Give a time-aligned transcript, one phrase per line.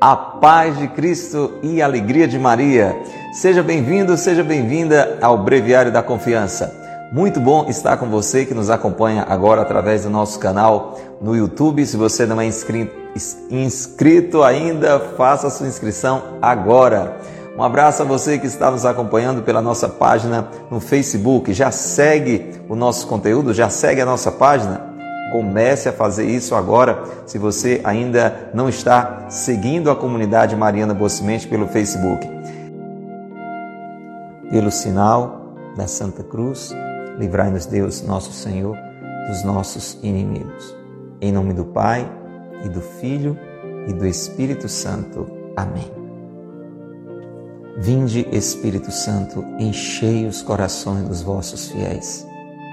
[0.00, 2.96] A paz de Cristo e a alegria de Maria.
[3.32, 6.72] Seja bem-vindo, seja bem-vinda ao Breviário da Confiança.
[7.12, 11.84] Muito bom estar com você que nos acompanha agora através do nosso canal no YouTube.
[11.84, 12.46] Se você não é
[13.50, 17.16] inscrito, ainda, faça sua inscrição agora.
[17.58, 21.52] Um abraço a você que está nos acompanhando pela nossa página no Facebook.
[21.52, 23.52] Já segue o nosso conteúdo?
[23.52, 24.96] Já segue a nossa página?
[25.32, 31.46] Comece a fazer isso agora, se você ainda não está seguindo a comunidade Mariana Bocimente
[31.46, 32.26] pelo Facebook.
[34.50, 36.74] Pelo sinal da Santa Cruz,
[37.18, 38.76] livrai-nos Deus, nosso Senhor,
[39.28, 40.74] dos nossos inimigos.
[41.20, 42.10] Em nome do Pai,
[42.64, 43.38] e do Filho,
[43.86, 45.26] e do Espírito Santo.
[45.54, 45.92] Amém.
[47.76, 52.27] Vinde, Espírito Santo, enchei os corações dos vossos fiéis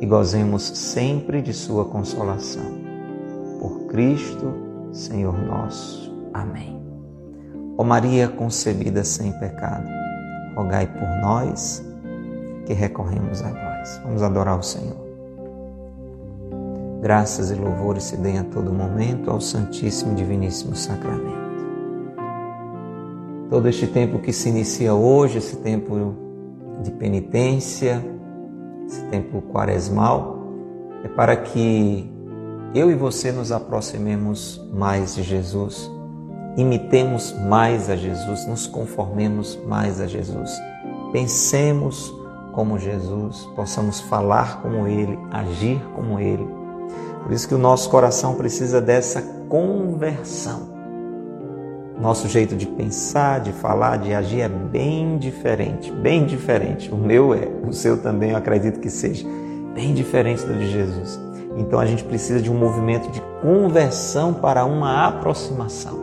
[0.00, 2.64] e gozemos sempre de Sua consolação.
[3.60, 4.54] Por Cristo,
[4.92, 6.10] Senhor nosso.
[6.32, 6.80] Amém.
[7.76, 9.88] Ó Maria concebida sem pecado,
[10.56, 11.84] rogai por nós
[12.66, 14.00] que recorremos a vós.
[14.04, 15.10] Vamos adorar o Senhor.
[17.00, 21.50] Graças e louvores se deem a todo momento ao Santíssimo e Diviníssimo Sacramento.
[23.48, 26.14] Todo este tempo que se inicia hoje, esse tempo
[26.82, 28.04] de penitência,
[28.90, 30.38] esse tempo quaresmal,
[31.04, 32.10] é para que
[32.74, 35.88] eu e você nos aproximemos mais de Jesus,
[36.56, 40.50] imitemos mais a Jesus, nos conformemos mais a Jesus,
[41.12, 42.12] pensemos
[42.52, 46.46] como Jesus, possamos falar como Ele, agir como Ele.
[47.22, 50.69] Por isso que o nosso coração precisa dessa conversão.
[52.00, 56.90] Nosso jeito de pensar, de falar, de agir é bem diferente, bem diferente.
[56.90, 59.28] O meu é, o seu também eu acredito que seja
[59.74, 61.20] bem diferente do de Jesus.
[61.58, 66.00] Então a gente precisa de um movimento de conversão para uma aproximação.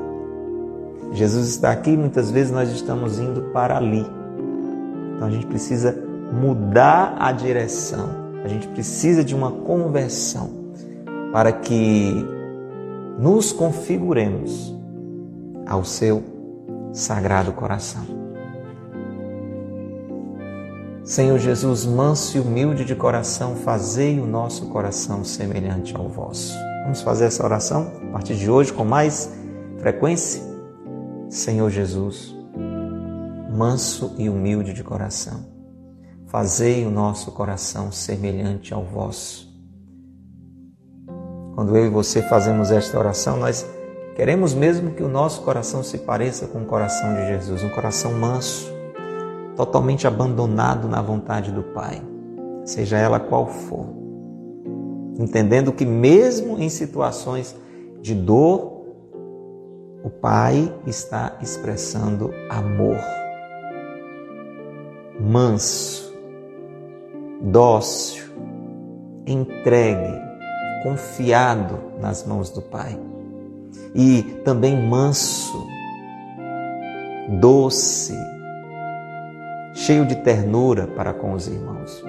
[1.13, 4.05] Jesus está aqui muitas vezes nós estamos indo para ali.
[5.15, 5.97] Então a gente precisa
[6.31, 8.07] mudar a direção.
[8.45, 10.51] A gente precisa de uma conversão
[11.33, 12.23] para que
[13.17, 14.76] nos configuremos
[15.67, 16.23] ao seu
[16.94, 18.17] sagrado coração.
[21.03, 26.53] Senhor Jesus, manso e humilde de coração, fazei o nosso coração semelhante ao vosso.
[26.83, 29.31] Vamos fazer essa oração a partir de hoje com mais
[29.77, 30.44] frequência?
[31.29, 32.35] Senhor Jesus,
[33.50, 35.45] manso e humilde de coração,
[36.25, 39.47] fazei o nosso coração semelhante ao vosso.
[41.56, 43.66] Quando eu e você fazemos esta oração, nós
[44.17, 48.13] Queremos mesmo que o nosso coração se pareça com o coração de Jesus, um coração
[48.13, 48.67] manso,
[49.55, 52.01] totalmente abandonado na vontade do Pai,
[52.66, 53.85] seja ela qual for.
[55.19, 57.56] Entendendo que, mesmo em situações
[58.01, 58.88] de dor,
[60.03, 62.97] o Pai está expressando amor,
[65.19, 66.11] manso,
[67.39, 68.25] dócil,
[69.27, 70.19] entregue,
[70.81, 73.00] confiado nas mãos do Pai
[73.97, 75.67] e também manso,
[77.41, 78.13] doce,
[79.73, 82.03] cheio de ternura para com os irmãos.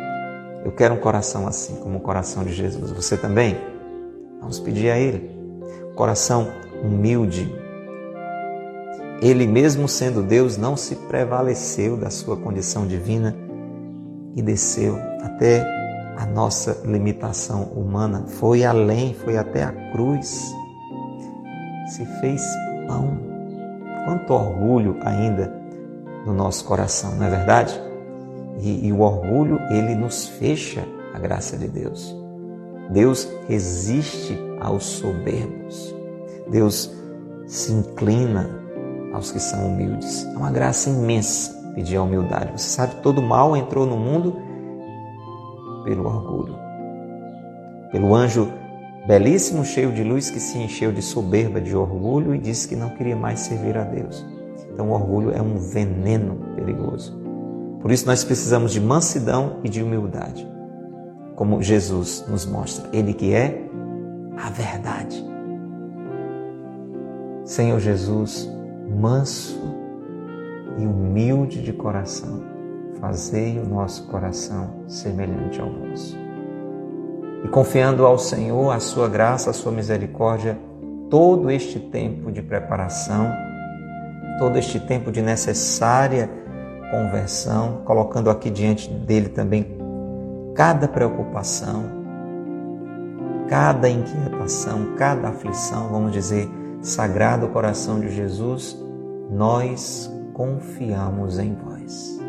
[0.63, 2.91] Eu quero um coração assim, como o coração de Jesus.
[2.91, 3.57] Você também?
[4.39, 5.31] Vamos pedir a Ele.
[5.95, 6.49] Coração
[6.85, 7.51] humilde.
[9.23, 13.35] Ele, mesmo sendo Deus, não se prevaleceu da sua condição divina
[14.37, 15.67] e desceu até
[16.19, 18.27] a nossa limitação humana.
[18.27, 20.53] Foi além, foi até a cruz
[21.89, 22.43] se fez
[22.87, 23.19] pão.
[24.05, 25.53] Quanto orgulho ainda
[26.25, 27.81] no nosso coração, não é verdade?
[28.61, 32.17] E, e o orgulho, ele nos fecha a graça de Deus.
[32.91, 35.95] Deus resiste aos soberbos.
[36.51, 36.95] Deus
[37.47, 38.49] se inclina
[39.13, 40.25] aos que são humildes.
[40.25, 42.53] É uma graça imensa pedir a humildade.
[42.53, 44.37] Você sabe, todo mal entrou no mundo
[45.85, 46.59] pelo orgulho.
[47.93, 48.53] Pelo anjo
[49.09, 52.91] belíssimo, cheio de luz, que se encheu de soberba, de orgulho e disse que não
[52.91, 54.25] queria mais servir a Deus.
[54.71, 57.19] Então, o orgulho é um veneno perigoso.
[57.81, 60.47] Por isso, nós precisamos de mansidão e de humildade,
[61.35, 63.67] como Jesus nos mostra, Ele que é
[64.37, 65.27] a verdade.
[67.47, 68.47] Senhor Jesus,
[69.01, 69.59] manso
[70.77, 72.43] e humilde de coração,
[73.01, 76.28] fazei o nosso coração semelhante ao vosso.
[77.45, 80.59] E confiando ao Senhor a sua graça, a sua misericórdia,
[81.09, 83.33] todo este tempo de preparação,
[84.39, 86.29] todo este tempo de necessária
[86.91, 89.79] conversão, colocando aqui diante dele também
[90.55, 91.85] cada preocupação,
[93.49, 96.49] cada inquietação, cada aflição, vamos dizer,
[96.81, 98.77] Sagrado Coração de Jesus,
[99.31, 102.21] nós confiamos em vós.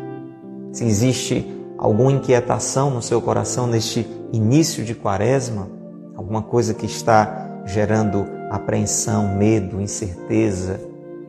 [0.72, 5.68] Se existe alguma inquietação no seu coração neste início de quaresma,
[6.16, 10.80] alguma coisa que está gerando apreensão, medo, incerteza,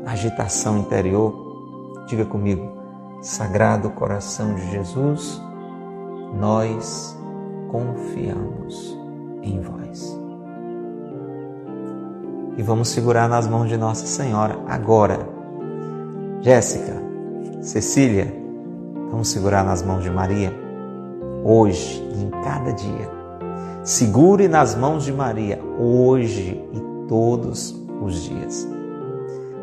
[0.06, 2.80] agitação interior, diga comigo,
[3.22, 5.42] Sagrado Coração de Jesus,
[6.40, 7.18] nós
[7.70, 8.98] confiamos
[9.44, 10.20] em vós.
[12.58, 15.20] E vamos segurar nas mãos de Nossa Senhora agora.
[16.42, 16.94] Jéssica,
[17.62, 18.34] Cecília,
[19.10, 20.61] vamos segurar nas mãos de Maria
[21.44, 23.10] hoje e em cada dia.
[23.84, 28.68] Segure nas mãos de Maria hoje e todos os dias.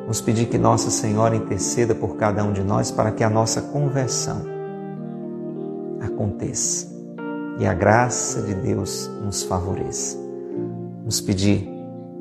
[0.00, 3.60] Vamos pedir que Nossa Senhora interceda por cada um de nós para que a nossa
[3.60, 4.42] conversão
[6.00, 6.88] aconteça
[7.58, 10.16] e a graça de Deus nos favoreça.
[10.98, 11.68] Vamos pedir,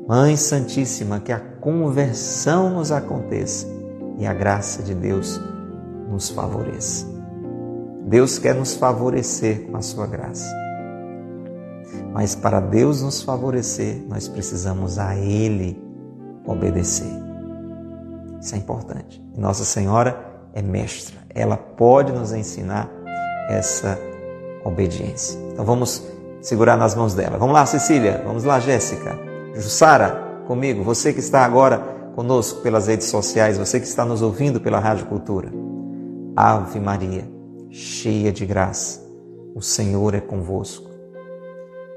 [0.06, 3.66] Mãe Santíssima, que a conversão nos aconteça
[4.18, 5.40] e a graça de Deus
[6.08, 7.17] nos favoreça.
[8.08, 10.46] Deus quer nos favorecer com a sua graça.
[12.12, 15.80] Mas para Deus nos favorecer, nós precisamos a Ele
[16.46, 17.12] obedecer.
[18.40, 19.22] Isso é importante.
[19.36, 20.18] Nossa Senhora
[20.54, 22.90] é mestra, ela pode nos ensinar
[23.50, 23.98] essa
[24.64, 25.38] obediência.
[25.52, 26.02] Então vamos
[26.40, 27.36] segurar nas mãos dela.
[27.36, 28.22] Vamos lá, Cecília.
[28.24, 29.18] Vamos lá, Jéssica.
[29.54, 30.82] Jussara, comigo.
[30.82, 31.78] Você que está agora
[32.14, 35.50] conosco pelas redes sociais, você que está nos ouvindo pela Rádio Cultura.
[36.34, 37.37] Ave Maria,
[37.70, 39.06] cheia de graça,
[39.54, 40.88] o Senhor é convosco.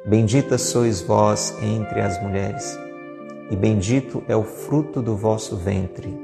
[0.06, 2.78] Bendita sois vós entre as mulheres,
[3.50, 6.18] e bendito é o fruto do vosso ventre,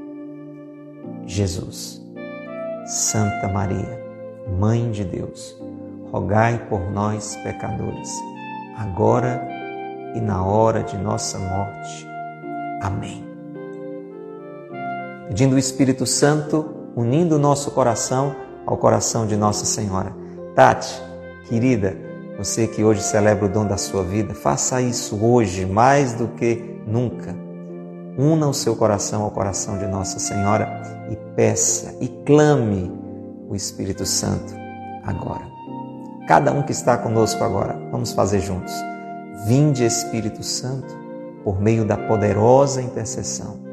[1.24, 2.02] Jesus.
[2.86, 4.04] Santa Maria,
[4.58, 5.60] Mãe de Deus,
[6.10, 8.10] rogai por nós, pecadores,
[8.76, 9.46] agora
[10.14, 12.08] e na hora de nossa morte.
[12.80, 13.24] Amém.
[15.28, 18.34] Pedindo o Espírito Santo, unindo o nosso coração
[18.68, 20.14] ao coração de Nossa Senhora.
[20.54, 21.02] Tati,
[21.48, 21.96] querida,
[22.36, 26.78] você que hoje celebra o dom da sua vida, faça isso hoje mais do que
[26.86, 27.34] nunca.
[28.18, 32.92] Una o seu coração ao coração de Nossa Senhora e peça e clame
[33.48, 34.54] o Espírito Santo
[35.02, 35.46] agora.
[36.28, 38.74] Cada um que está conosco agora, vamos fazer juntos.
[39.46, 40.94] Vinde, Espírito Santo,
[41.42, 43.66] por meio da poderosa intercessão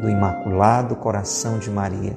[0.00, 2.16] do Imaculado Coração de Maria,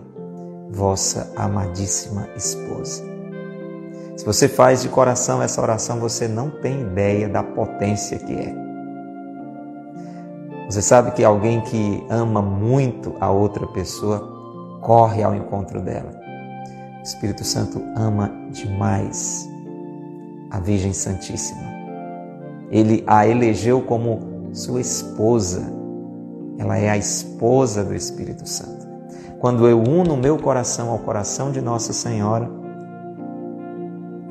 [0.74, 3.04] vossa amadíssima esposa.
[4.18, 8.54] Se você faz de coração essa oração, você não tem ideia da potência que é.
[10.70, 16.12] Você sabe que alguém que ama muito a outra pessoa corre ao encontro dela.
[17.00, 19.48] O Espírito Santo ama demais
[20.50, 21.72] a Virgem Santíssima.
[22.72, 25.62] Ele a elegeu como sua esposa.
[26.58, 28.83] Ela é a esposa do Espírito Santo.
[29.44, 32.50] Quando eu uno o meu coração ao coração de Nossa Senhora,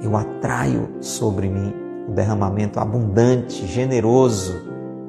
[0.03, 1.71] eu atraio sobre mim
[2.09, 4.55] o derramamento abundante, generoso,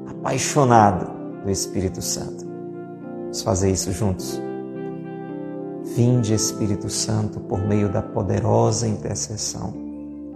[0.06, 1.10] apaixonado
[1.42, 2.44] do Espírito Santo.
[3.22, 4.38] Vamos fazer isso juntos.
[5.96, 9.72] Vinde, Espírito Santo, por meio da poderosa intercessão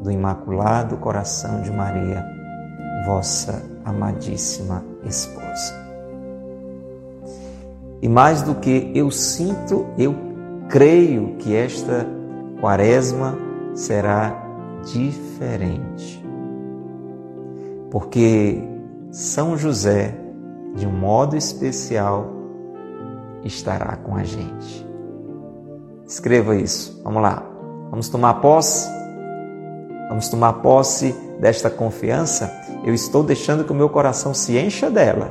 [0.02, 2.24] do Imaculado Coração de Maria,
[3.04, 5.87] vossa amadíssima esposa.
[8.00, 10.14] E mais do que eu sinto, eu
[10.68, 12.06] creio que esta
[12.60, 13.36] quaresma
[13.74, 14.48] será
[14.84, 16.24] diferente.
[17.90, 18.62] Porque
[19.10, 20.14] São José,
[20.74, 22.26] de um modo especial,
[23.44, 24.86] estará com a gente.
[26.06, 27.00] Escreva isso.
[27.02, 27.42] Vamos lá.
[27.90, 28.88] Vamos tomar posse?
[30.08, 32.50] Vamos tomar posse desta confiança?
[32.84, 35.30] Eu estou deixando que o meu coração se encha dela.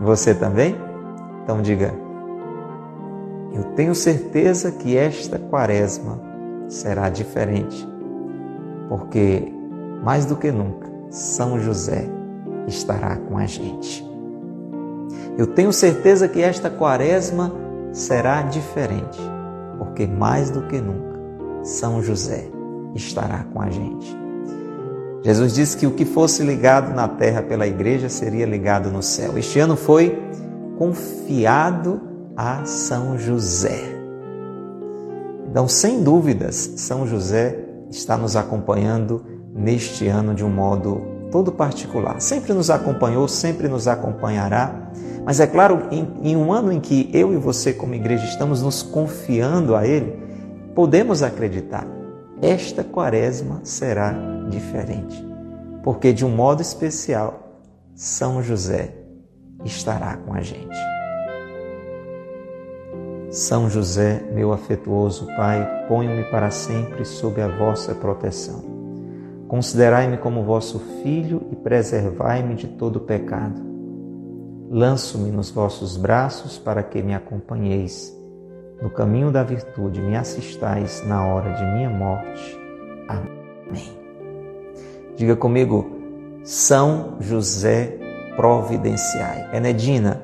[0.00, 0.76] Você também?
[1.42, 1.94] Então diga:
[3.52, 6.20] Eu tenho certeza que esta quaresma
[6.68, 7.88] será diferente,
[8.88, 9.52] porque
[10.02, 12.06] mais do que nunca, São José
[12.66, 14.04] estará com a gente.
[15.36, 17.52] Eu tenho certeza que esta quaresma
[17.92, 19.20] será diferente
[19.82, 21.18] porque mais do que nunca,
[21.64, 22.46] São José
[22.94, 24.16] estará com a gente.
[25.24, 29.36] Jesus disse que o que fosse ligado na terra pela igreja seria ligado no céu.
[29.36, 30.20] Este ano foi
[30.82, 32.00] confiado
[32.36, 33.80] a São José.
[35.48, 37.56] Então, sem dúvidas, São José
[37.88, 39.24] está nos acompanhando
[39.54, 42.20] neste ano de um modo todo particular.
[42.20, 44.90] Sempre nos acompanhou, sempre nos acompanhará.
[45.24, 48.60] Mas é claro, em, em, um ano em que eu e você, como igreja, estamos
[48.60, 50.20] nos confiando a Ele,
[50.74, 51.86] podemos acreditar:
[52.40, 54.16] esta quaresma será
[54.50, 55.24] diferente.
[55.84, 57.60] Porque, de um modo especial,
[57.94, 59.01] São José
[59.64, 60.76] estará com a gente.
[63.30, 68.62] São José, meu afetuoso Pai, ponho-me para sempre sob a vossa proteção.
[69.48, 73.62] Considerai-me como vosso filho e preservai-me de todo pecado.
[74.70, 78.14] Lanço-me nos vossos braços para que me acompanheis.
[78.82, 82.58] No caminho da virtude me assistais na hora de minha morte.
[83.08, 83.96] Amém.
[85.16, 85.90] Diga comigo,
[86.42, 87.98] São José
[88.36, 89.48] providenciai.
[89.52, 90.22] Enedina,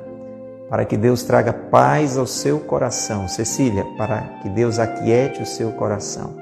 [0.68, 3.26] para que Deus traga paz ao seu coração.
[3.28, 6.36] Cecília, para que Deus aquiete o seu coração.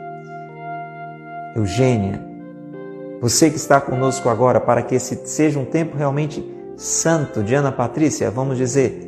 [1.55, 2.21] Eugênia,
[3.21, 6.45] você que está conosco agora, para que esse seja um tempo realmente
[6.77, 7.43] santo.
[7.43, 9.07] Diana Patrícia, vamos dizer,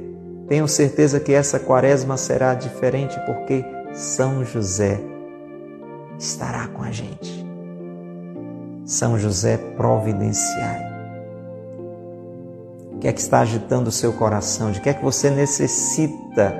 [0.48, 4.98] tenho certeza que essa quaresma será diferente porque São José
[6.18, 7.46] estará com a gente.
[8.84, 10.87] São José providenciai.
[12.98, 14.72] O que é que está agitando o seu coração?
[14.72, 16.52] De que é que você necessita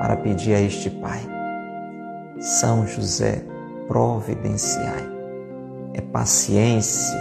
[0.00, 1.20] para pedir a este Pai?
[2.40, 3.40] São José,
[3.86, 5.08] providenciai.
[5.92, 7.16] É paciência,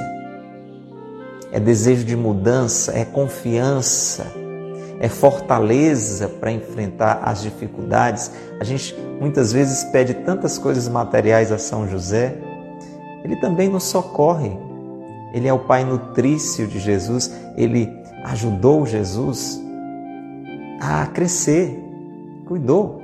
[1.51, 4.25] é desejo de mudança, é confiança,
[4.99, 8.31] é fortaleza para enfrentar as dificuldades.
[8.59, 12.35] A gente muitas vezes pede tantas coisas materiais a São José,
[13.23, 14.57] ele também nos socorre.
[15.35, 19.61] Ele é o Pai nutrício de Jesus, ele ajudou Jesus
[20.79, 21.79] a crescer,
[22.45, 23.01] cuidou,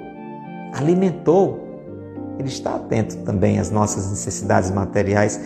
[0.73, 1.67] alimentou.
[2.37, 5.39] Ele está atento também às nossas necessidades materiais.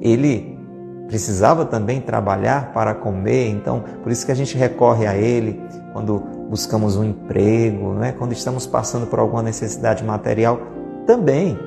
[0.00, 0.58] Ele
[1.06, 5.60] precisava também trabalhar para comer, então por isso que a gente recorre a ele
[5.92, 6.18] quando
[6.50, 8.12] buscamos um emprego, não é?
[8.12, 10.60] quando estamos passando por alguma necessidade material
[11.06, 11.58] também.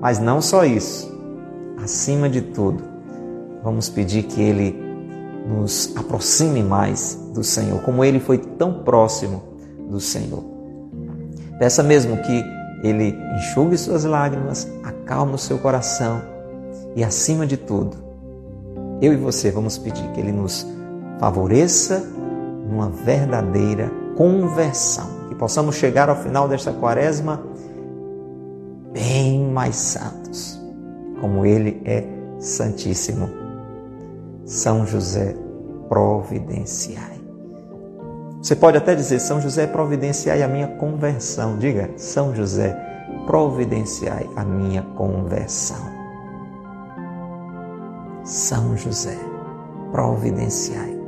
[0.00, 1.16] Mas não só isso.
[1.82, 2.82] Acima de tudo,
[3.62, 4.87] vamos pedir que ele
[5.48, 9.42] nos aproxime mais do Senhor, como ele foi tão próximo
[9.88, 10.44] do Senhor.
[11.58, 12.44] Peça mesmo que
[12.82, 16.20] ele enxugue suas lágrimas, acalme o seu coração
[16.94, 17.96] e, acima de tudo,
[19.00, 20.66] eu e você vamos pedir que ele nos
[21.18, 22.04] favoreça
[22.68, 27.42] numa verdadeira conversão, que possamos chegar ao final desta quaresma
[28.92, 30.60] bem mais santos,
[31.20, 32.04] como ele é
[32.38, 33.47] santíssimo
[34.48, 35.36] são José,
[35.90, 37.20] providenciai.
[38.40, 41.58] Você pode até dizer, São José, providenciai a minha conversão.
[41.58, 42.74] Diga, São José,
[43.26, 45.76] providenciai a minha conversão.
[48.24, 49.18] São José,
[49.92, 50.98] providenciai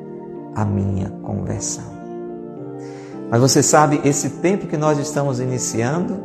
[0.55, 1.99] a minha conversão.
[3.31, 6.21] Mas você sabe, esse tempo que nós estamos iniciando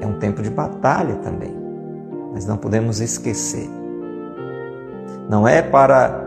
[0.00, 1.54] é um tempo de batalha também.
[2.32, 3.83] Mas não podemos esquecer
[5.28, 6.24] não é para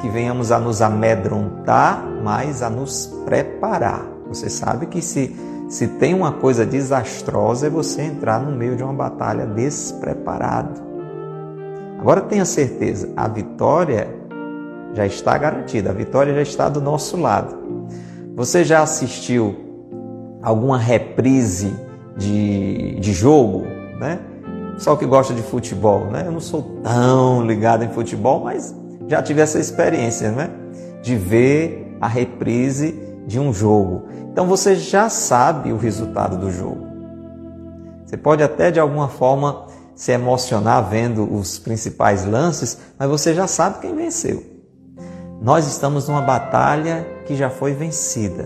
[0.00, 4.04] que venhamos a nos amedrontar, mas a nos preparar.
[4.28, 5.34] Você sabe que se,
[5.68, 10.82] se tem uma coisa desastrosa é você entrar no meio de uma batalha despreparado.
[11.98, 14.08] Agora tenha certeza, a vitória
[14.92, 17.56] já está garantida, a vitória já está do nosso lado.
[18.36, 19.56] Você já assistiu
[20.42, 21.74] alguma reprise
[22.16, 23.62] de, de jogo,
[23.98, 24.18] né?
[24.78, 26.24] Só que gosta de futebol, né?
[26.26, 28.74] Eu não sou tão ligado em futebol, mas
[29.08, 30.50] já tive essa experiência, né?
[31.02, 34.04] De ver a reprise de um jogo.
[34.32, 36.86] Então você já sabe o resultado do jogo.
[38.04, 43.46] Você pode até de alguma forma se emocionar vendo os principais lances, mas você já
[43.46, 44.42] sabe quem venceu.
[45.40, 48.44] Nós estamos numa batalha que já foi vencida.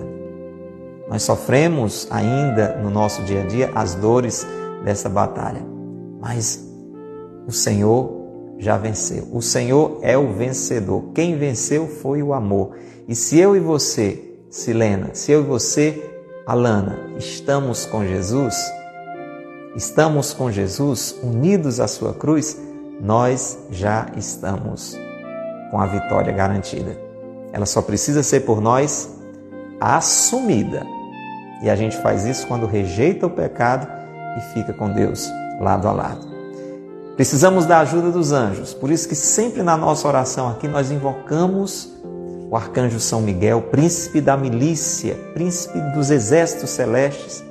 [1.09, 4.47] Nós sofremos ainda no nosso dia a dia as dores
[4.85, 5.78] dessa batalha.
[6.29, 6.63] Mas
[7.47, 9.27] o Senhor já venceu.
[9.33, 11.05] O Senhor é o vencedor.
[11.15, 12.77] Quem venceu foi o amor.
[13.09, 16.05] E se eu e você, Silena, se eu e você,
[16.47, 18.55] Alana, estamos com Jesus,
[19.75, 22.61] estamos com Jesus, unidos à sua cruz,
[23.01, 24.99] nós já estamos
[25.71, 26.95] com a vitória garantida.
[27.55, 29.09] Ela só precisa ser por nós
[29.81, 30.85] assumida.
[31.63, 33.89] E a gente faz isso quando rejeita o pecado
[34.37, 35.27] e fica com Deus
[35.61, 36.27] lado a lado.
[37.17, 41.93] Precisamos da ajuda dos anjos, por isso que sempre na nossa oração aqui nós invocamos
[42.51, 47.45] o arcanjo São Miguel, príncipe da milícia, príncipe dos exércitos celestes.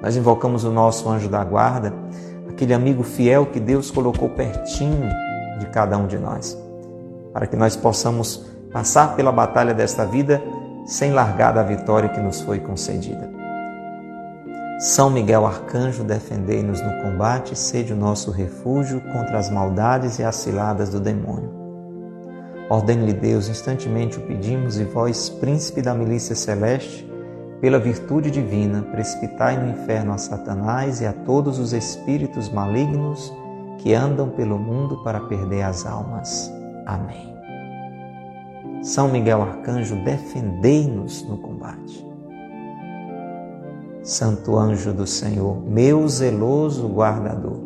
[0.00, 1.92] Nós invocamos o nosso anjo da guarda,
[2.48, 5.08] aquele amigo fiel que Deus colocou pertinho
[5.58, 6.56] de cada um de nós,
[7.32, 10.42] para que nós possamos passar pela batalha desta vida
[10.86, 13.37] sem largar da vitória que nos foi concedida.
[14.78, 20.36] São Miguel Arcanjo, defendei-nos no combate, sede o nosso refúgio contra as maldades e as
[20.36, 21.50] ciladas do demônio.
[22.70, 27.10] Ordene-lhe Deus, instantemente o pedimos, e vós, príncipe da milícia celeste,
[27.60, 33.32] pela virtude divina, precipitai no inferno a Satanás e a todos os espíritos malignos
[33.78, 36.52] que andam pelo mundo para perder as almas.
[36.86, 37.34] Amém.
[38.80, 42.07] São Miguel Arcanjo, defendei-nos no combate.
[44.08, 47.60] Santo anjo do Senhor, meu zeloso guardador,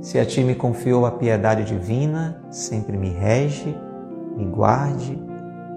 [0.00, 3.76] se a ti me confiou a piedade divina, sempre me rege
[4.36, 5.18] me guarde,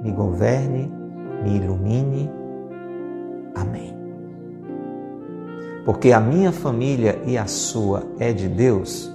[0.01, 0.91] me governe,
[1.43, 2.29] me ilumine.
[3.55, 3.93] Amém.
[5.83, 9.11] Porque a minha família e a sua é de Deus.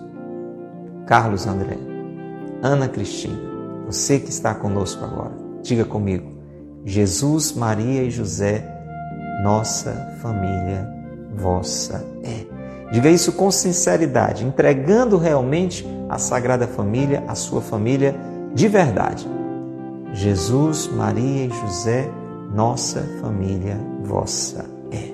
[1.07, 1.77] Carlos André,
[2.63, 3.37] Ana Cristina,
[3.87, 6.31] você que está conosco agora, diga comigo:
[6.85, 8.70] Jesus, Maria e José,
[9.43, 10.89] nossa família,
[11.35, 12.45] vossa é.
[12.93, 18.15] Diga isso com sinceridade, entregando realmente a Sagrada Família, a sua família
[18.53, 19.29] de verdade.
[20.13, 22.11] Jesus, Maria e José,
[22.53, 25.09] nossa família vossa é.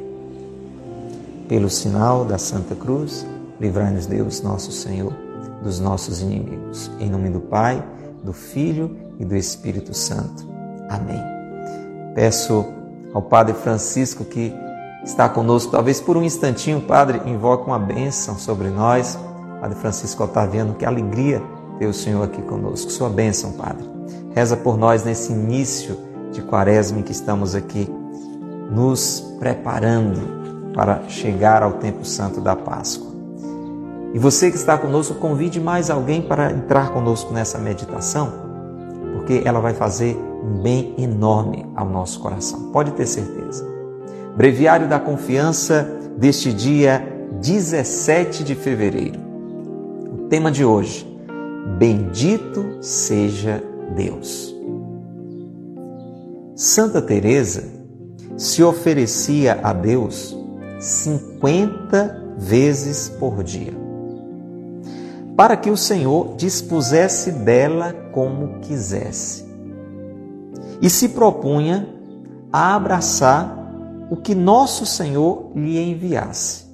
[1.48, 3.26] Pelo sinal da Santa Cruz,
[3.60, 5.12] livrai-nos Deus, nosso Senhor,
[5.62, 6.90] dos nossos inimigos.
[6.98, 7.84] Em nome do Pai,
[8.24, 10.48] do Filho e do Espírito Santo.
[10.88, 11.22] Amém.
[12.14, 12.64] Peço
[13.16, 14.54] ao Padre Francisco que
[15.02, 19.18] está conosco, talvez por um instantinho, Padre, invoque uma bênção sobre nós.
[19.58, 21.42] Padre Francisco Otaviano, que alegria
[21.78, 22.90] ter o Senhor aqui conosco.
[22.90, 23.88] Sua bênção, Padre.
[24.34, 25.96] Reza por nós nesse início
[26.30, 27.90] de quaresma em que estamos aqui,
[28.70, 33.10] nos preparando para chegar ao tempo santo da Páscoa.
[34.12, 38.45] E você que está conosco, convide mais alguém para entrar conosco nessa meditação,
[39.26, 42.70] porque ela vai fazer um bem enorme ao nosso coração.
[42.70, 43.66] Pode ter certeza.
[44.36, 45.82] Breviário da Confiança
[46.16, 49.18] deste dia 17 de fevereiro.
[50.12, 51.04] O tema de hoje:
[51.76, 53.60] Bendito seja
[53.96, 54.54] Deus.
[56.54, 57.64] Santa Teresa
[58.36, 60.38] se oferecia a Deus
[60.78, 63.74] 50 vezes por dia,
[65.36, 69.44] para que o Senhor dispusesse dela como quisesse.
[70.80, 71.86] E se propunha
[72.52, 73.54] a abraçar
[74.10, 76.64] o que nosso Senhor lhe enviasse,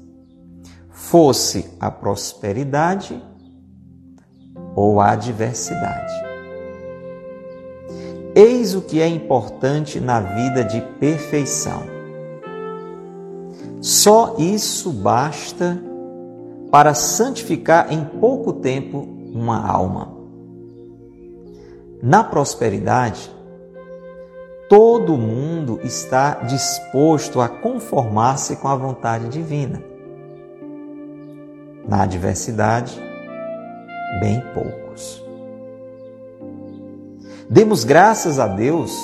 [0.90, 3.20] fosse a prosperidade
[4.76, 6.12] ou a adversidade.
[8.34, 11.82] Eis o que é importante na vida de perfeição.
[13.80, 15.78] Só isso basta
[16.72, 20.10] para santificar em pouco tempo uma alma.
[22.02, 23.30] Na prosperidade,
[24.70, 29.82] todo mundo está disposto a conformar-se com a vontade divina.
[31.86, 32.98] Na adversidade,
[34.18, 35.22] bem poucos.
[37.50, 38.96] Demos graças a Deus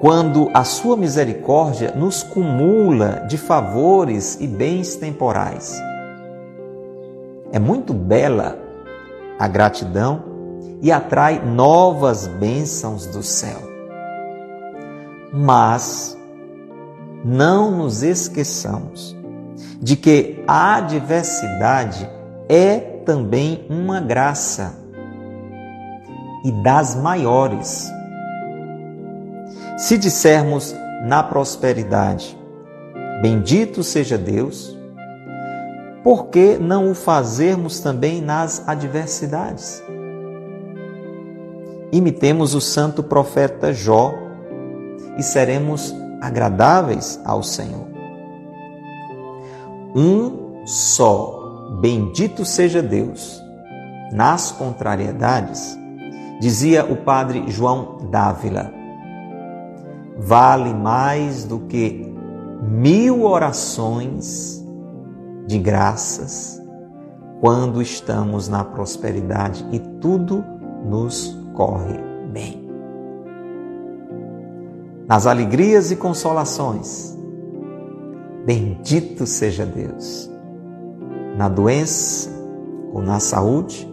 [0.00, 5.80] quando a sua misericórdia nos cumula de favores e bens temporais.
[7.52, 8.58] É muito bela
[9.38, 10.22] a gratidão
[10.80, 13.60] e atrai novas bênçãos do céu.
[15.32, 16.16] Mas
[17.24, 19.16] não nos esqueçamos
[19.80, 22.08] de que a adversidade
[22.48, 24.74] é também uma graça
[26.44, 27.90] e das maiores.
[29.76, 32.38] Se dissermos na prosperidade,
[33.22, 34.76] bendito seja Deus,
[36.02, 39.82] por que não o fazermos também nas adversidades?
[41.92, 44.14] Imitemos o santo profeta Jó
[45.18, 47.86] e seremos agradáveis ao Senhor.
[49.94, 51.40] Um só
[51.78, 53.40] Bendito seja Deus.
[54.12, 55.78] Nas contrariedades,
[56.40, 58.72] dizia o padre João Dávila,
[60.18, 62.12] vale mais do que
[62.60, 64.59] mil orações
[65.46, 66.60] de graças
[67.40, 70.44] quando estamos na prosperidade e tudo
[70.84, 71.98] nos corre
[72.32, 72.68] bem.
[75.08, 77.16] Nas alegrias e consolações,
[78.44, 80.30] bendito seja Deus
[81.36, 82.30] na doença
[82.92, 83.88] ou na saúde,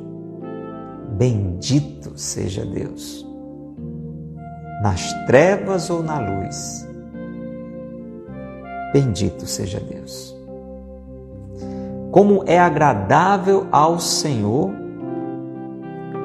[1.17, 3.25] bendito seja Deus.
[4.81, 6.87] nas trevas ou na luz.
[8.93, 10.36] Bendito seja Deus.
[12.11, 14.71] Como é agradável ao Senhor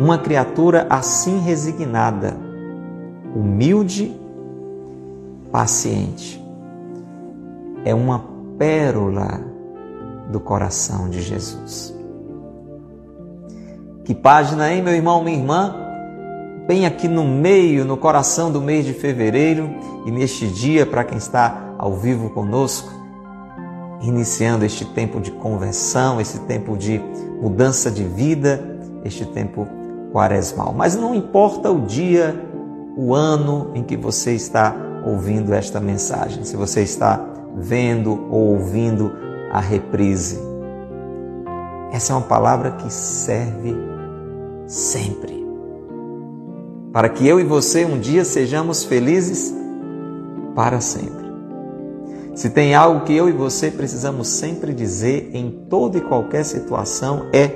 [0.01, 2.37] uma criatura assim resignada,
[3.35, 4.15] humilde,
[5.51, 6.43] paciente.
[7.85, 8.25] É uma
[8.59, 9.41] pérola
[10.31, 11.95] do coração de Jesus.
[14.05, 15.77] Que página, hein, meu irmão, minha irmã?
[16.67, 19.71] Bem aqui no meio, no coração do mês de fevereiro
[20.07, 22.91] e neste dia, para quem está ao vivo conosco,
[24.03, 27.01] iniciando este tempo de conversão, este tempo de
[27.41, 28.61] mudança de vida,
[29.05, 29.67] este tempo
[30.13, 30.75] quaresmal.
[30.77, 32.35] Mas não importa o dia,
[32.97, 37.25] o ano em que você está ouvindo esta mensagem, se você está
[37.57, 39.13] vendo ou ouvindo
[39.51, 40.41] a reprise.
[41.93, 43.77] Essa é uma palavra que serve
[44.67, 45.43] sempre.
[46.93, 49.55] Para que eu e você um dia sejamos felizes
[50.55, 51.22] para sempre.
[52.35, 57.27] Se tem algo que eu e você precisamos sempre dizer em toda e qualquer situação
[57.33, 57.51] é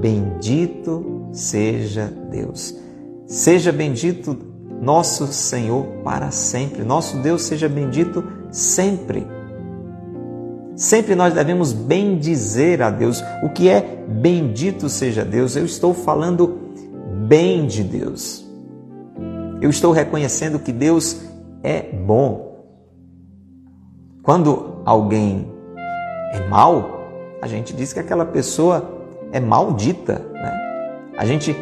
[0.00, 2.74] bendito seja Deus.
[3.26, 4.36] Seja bendito
[4.80, 6.84] nosso Senhor para sempre.
[6.84, 9.26] Nosso Deus seja bendito sempre.
[10.76, 13.24] Sempre nós devemos bendizer a Deus.
[13.42, 15.56] O que é bendito seja Deus?
[15.56, 16.60] Eu estou falando
[17.26, 18.46] bem de Deus.
[19.60, 21.22] Eu estou reconhecendo que Deus
[21.62, 22.45] é bom.
[24.26, 25.46] Quando alguém
[26.32, 27.00] é mal,
[27.40, 28.84] a gente diz que aquela pessoa
[29.30, 30.20] é maldita.
[30.32, 31.12] Né?
[31.16, 31.56] A gente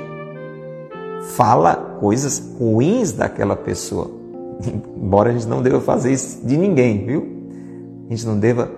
[1.36, 4.10] fala coisas ruins daquela pessoa,
[4.96, 7.28] embora a gente não deva fazer isso de ninguém, viu?
[8.08, 8.70] A gente não deva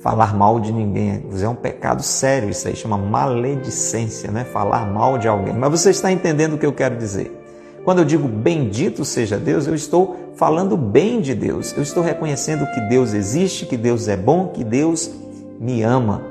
[0.00, 1.24] falar mal de ninguém.
[1.42, 4.44] É um pecado sério, isso aí chama maledicência, né?
[4.44, 5.52] Falar mal de alguém.
[5.52, 7.37] Mas você está entendendo o que eu quero dizer?
[7.84, 11.74] Quando eu digo bendito seja Deus, eu estou falando bem de Deus.
[11.76, 15.10] Eu estou reconhecendo que Deus existe, que Deus é bom, que Deus
[15.58, 16.22] me ama.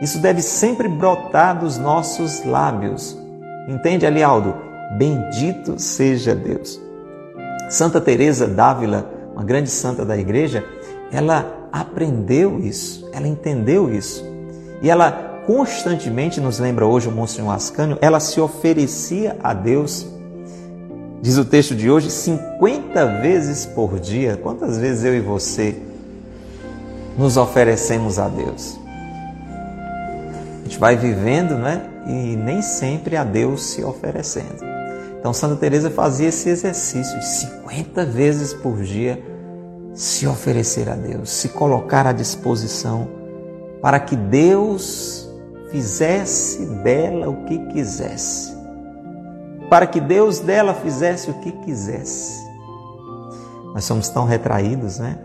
[0.00, 3.18] Isso deve sempre brotar dos nossos lábios.
[3.68, 4.54] Entende, Alialdo?
[4.96, 6.80] Bendito seja Deus.
[7.68, 10.64] Santa Teresa d'Ávila, uma grande santa da igreja,
[11.12, 14.24] ela aprendeu isso, ela entendeu isso.
[14.82, 20.06] E ela constantemente nos lembra hoje o Monsenhor Ascânio, ela se oferecia a Deus,
[21.20, 24.36] diz o texto de hoje, 50 vezes por dia.
[24.36, 25.76] Quantas vezes eu e você
[27.18, 28.78] nos oferecemos a Deus?
[30.60, 31.82] A gente vai vivendo, né?
[32.06, 34.64] E nem sempre a Deus se oferecendo.
[35.18, 39.22] Então Santa Teresa fazia esse exercício 50 vezes por dia
[39.94, 43.08] se oferecer a Deus, se colocar à disposição
[43.82, 45.28] para que Deus
[45.70, 48.59] fizesse dela o que quisesse.
[49.70, 52.46] Para que Deus dela fizesse o que quisesse.
[53.72, 55.16] Nós somos tão retraídos, né?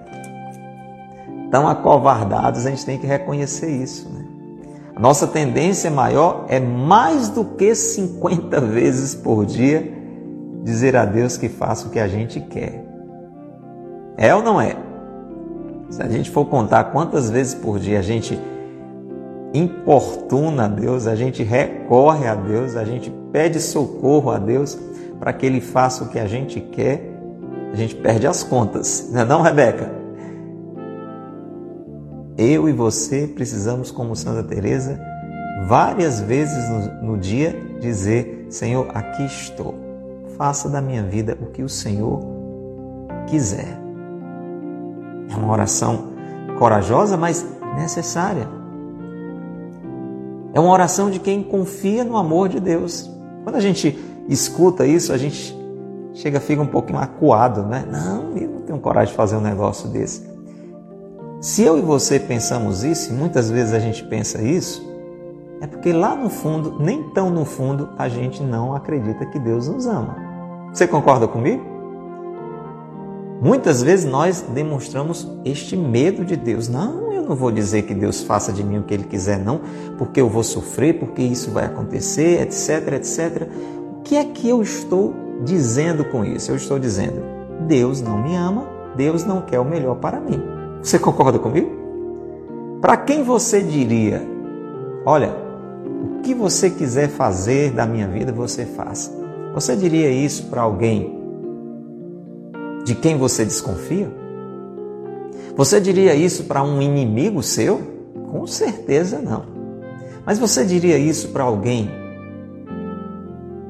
[1.52, 4.26] Tão acovardados, a gente tem que reconhecer isso, né?
[4.96, 9.92] A nossa tendência maior é mais do que 50 vezes por dia
[10.64, 12.86] dizer a Deus que faça o que a gente quer.
[14.16, 14.78] É ou não é?
[15.90, 18.40] Se a gente for contar quantas vezes por dia a gente
[19.54, 24.80] importuna a Deus, a gente recorre a Deus, a gente pede socorro a Deus
[25.20, 27.02] para que Ele faça o que a gente quer,
[27.74, 29.92] a gente perde as contas, não é não, Rebeca?
[32.38, 34.98] Eu e você precisamos, como Santa Teresa,
[35.68, 39.76] várias vezes no, no dia dizer: Senhor, aqui estou.
[40.38, 42.22] Faça da minha vida o que o Senhor
[43.28, 43.78] quiser.
[45.30, 46.14] É uma oração
[46.58, 47.46] corajosa, mas
[47.76, 48.48] necessária.
[50.54, 53.14] É uma oração de quem confia no amor de Deus.
[53.46, 53.96] Quando a gente
[54.28, 55.56] escuta isso, a gente
[56.16, 57.86] chega, fica um pouquinho acuado, né?
[57.88, 60.28] Não, eu não tenho coragem de fazer um negócio desse.
[61.40, 64.84] Se eu e você pensamos isso, e muitas vezes a gente pensa isso,
[65.62, 69.68] é porque lá no fundo, nem tão no fundo, a gente não acredita que Deus
[69.68, 70.18] nos ama.
[70.74, 71.64] Você concorda comigo?
[73.40, 76.68] Muitas vezes nós demonstramos este medo de Deus.
[76.68, 79.62] Não, não vou dizer que Deus faça de mim o que Ele quiser, não,
[79.98, 83.48] porque eu vou sofrer, porque isso vai acontecer, etc, etc.
[83.98, 86.52] O que é que eu estou dizendo com isso?
[86.52, 87.22] Eu estou dizendo,
[87.68, 90.42] Deus não me ama, Deus não quer o melhor para mim.
[90.82, 91.72] Você concorda comigo?
[92.80, 94.22] Para quem você diria,
[95.06, 95.36] olha,
[95.86, 99.12] o que você quiser fazer da minha vida, você faça.
[99.54, 101.20] Você diria isso para alguém
[102.84, 104.25] de quem você desconfia?
[105.56, 107.82] Você diria isso para um inimigo seu?
[108.30, 109.46] Com certeza não.
[110.26, 111.90] Mas você diria isso para alguém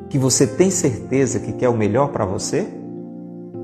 [0.09, 2.67] que você tem certeza que quer o melhor para você?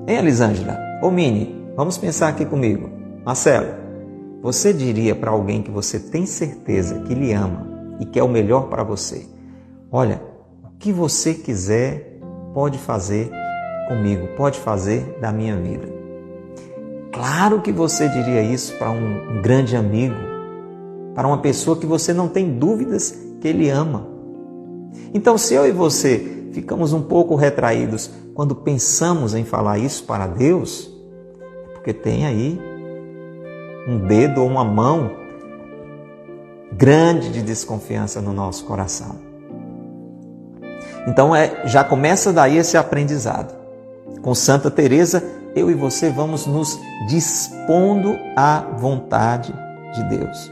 [0.08, 0.78] Hein, Elisângela?
[1.02, 2.90] Ô Mini, vamos pensar aqui comigo.
[3.26, 3.74] Marcelo,
[4.42, 7.68] você diria para alguém que você tem certeza que lhe ama
[8.00, 9.26] e que é o melhor para você:
[9.92, 10.22] olha,
[10.64, 12.20] o que você quiser
[12.54, 13.32] pode fazer
[13.88, 16.01] comigo, pode fazer da minha vida.
[17.12, 20.16] Claro que você diria isso para um, grande amigo,
[21.14, 24.08] para uma pessoa que você não tem dúvidas que ele ama.
[25.14, 30.28] Então, se eu e você ficamos um pouco retraídos quando pensamos em falar isso para
[30.28, 30.90] Deus,
[31.70, 32.60] é porque tem aí
[33.88, 35.12] um dedo ou uma mão
[36.72, 39.32] grande de desconfiança no nosso coração.
[41.08, 43.60] Então é, já começa daí esse aprendizado.
[44.22, 45.24] Com Santa Teresa,
[45.56, 49.54] eu e você vamos nos dispondo à vontade
[49.94, 50.52] de Deus.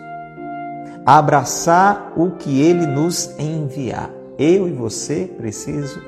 [1.05, 4.11] abraçar o que ele nos enviar.
[4.37, 5.99] Eu e você preciso,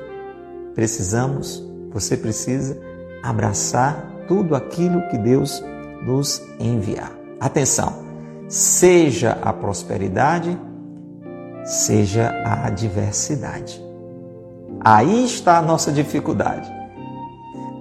[0.74, 2.78] precisamos, você precisa
[3.22, 5.64] abraçar tudo aquilo que Deus
[6.02, 7.12] nos enviar.
[7.40, 8.04] Atenção,
[8.48, 10.56] seja a prosperidade,
[11.64, 13.82] seja a adversidade.
[14.80, 16.81] Aí está a nossa dificuldade.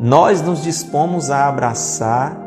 [0.01, 2.37] Nós nos dispomos a abraçar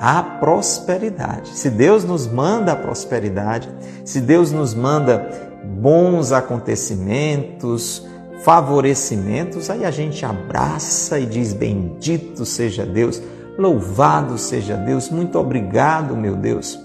[0.00, 1.50] a prosperidade.
[1.50, 3.68] Se Deus nos manda a prosperidade,
[4.04, 5.28] se Deus nos manda
[5.62, 8.06] bons acontecimentos,
[8.40, 13.20] favorecimentos, aí a gente abraça e diz: Bendito seja Deus
[13.58, 16.78] Louvado seja Deus, muito obrigado, meu Deus.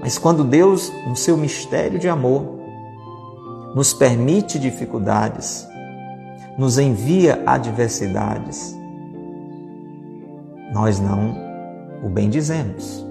[0.00, 2.60] Mas quando Deus, no seu mistério de amor,
[3.74, 5.68] nos permite dificuldades,
[6.56, 8.74] nos envia adversidades,
[10.72, 11.36] nós não
[12.04, 13.04] o bendizemos,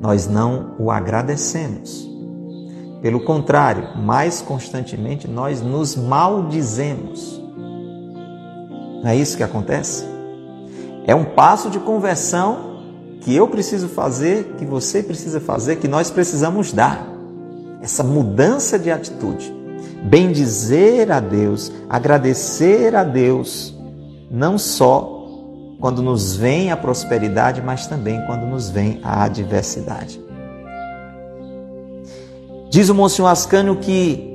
[0.00, 2.10] nós não o agradecemos.
[3.00, 7.42] Pelo contrário, mais constantemente nós nos maldizemos.
[9.02, 10.04] Não é isso que acontece?
[11.04, 12.72] É um passo de conversão
[13.20, 17.06] que eu preciso fazer, que você precisa fazer, que nós precisamos dar.
[17.80, 19.52] Essa mudança de atitude.
[20.04, 23.76] Bendizer a Deus, agradecer a Deus,
[24.30, 25.11] não só
[25.82, 30.22] quando nos vem a prosperidade, mas também quando nos vem a adversidade.
[32.70, 34.32] Diz o Monsenhor Ascânio que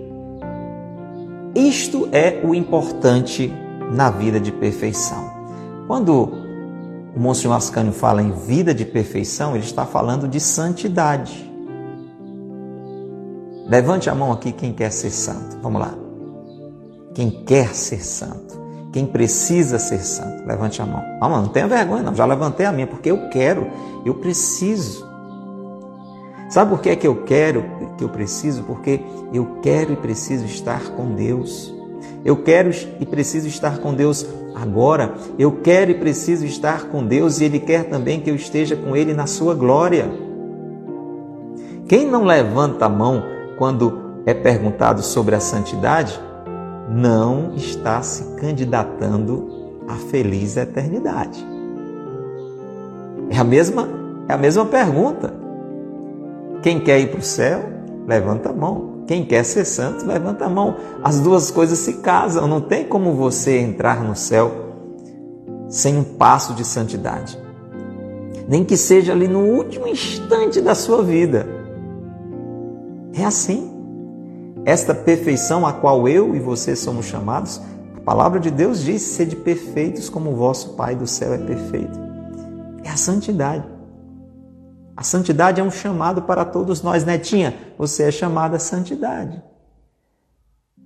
[1.55, 3.51] isto é o importante
[3.93, 5.31] na vida de perfeição.
[5.87, 6.29] Quando
[7.15, 11.49] o Monsenhor Ascânio fala em vida de perfeição, ele está falando de santidade.
[13.69, 15.57] Levante a mão aqui quem quer ser santo.
[15.63, 15.93] Vamos lá.
[17.15, 18.66] Quem quer ser santo.
[18.91, 20.47] Quem precisa ser santo.
[20.47, 21.03] Levante a mão.
[21.19, 22.15] Vamos, não tenha vergonha, não.
[22.15, 23.67] Já levantei a minha, porque eu quero,
[24.05, 25.05] eu preciso.
[26.49, 27.65] Sabe por que é que eu quero,
[27.97, 28.63] que eu preciso?
[28.63, 29.01] Porque
[29.33, 31.73] eu quero e preciso estar com Deus.
[32.23, 35.15] Eu quero e preciso estar com Deus agora.
[35.37, 38.95] Eu quero e preciso estar com Deus e Ele quer também que eu esteja com
[38.95, 40.09] Ele na sua glória.
[41.87, 43.23] Quem não levanta a mão
[43.57, 46.19] quando é perguntado sobre a santidade,
[46.87, 49.49] não está se candidatando
[49.87, 51.45] à feliz eternidade.
[53.29, 53.87] É a mesma,
[54.27, 55.33] é a mesma pergunta.
[56.61, 57.63] Quem quer ir para o céu,
[58.07, 59.03] levanta a mão.
[59.05, 60.75] Quem quer ser santo, levanta a mão.
[61.03, 62.47] As duas coisas se casam.
[62.47, 64.51] Não tem como você entrar no céu
[65.69, 67.37] sem um passo de santidade.
[68.47, 71.47] Nem que seja ali no último instante da sua vida.
[73.13, 73.76] É assim.
[74.67, 77.61] Esta perfeição a qual eu e você somos chamados,
[77.95, 81.97] a palavra de Deus diz: sede perfeitos como o vosso Pai do céu é perfeito.
[82.83, 83.63] É a santidade.
[84.93, 87.05] A santidade é um chamado para todos nós.
[87.05, 89.41] Netinha, você é chamada santidade.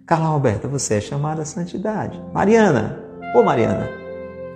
[0.05, 2.21] Carla Roberta, você é chamada santidade.
[2.31, 3.03] Mariana,
[3.35, 3.89] ô Mariana,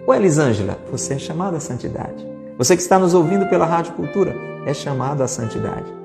[0.06, 2.24] ô Elisângela, você é chamada santidade.
[2.60, 4.36] Você que está nos ouvindo pela Rádio Cultura
[4.68, 6.05] é chamado à santidade.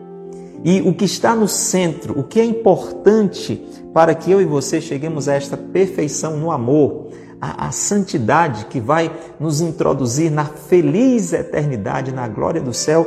[0.65, 3.57] E o que está no centro, o que é importante
[3.95, 7.09] para que eu e você cheguemos a esta perfeição no amor,
[7.41, 13.07] a, a, santidade que vai nos introduzir na feliz eternidade, na glória do céu,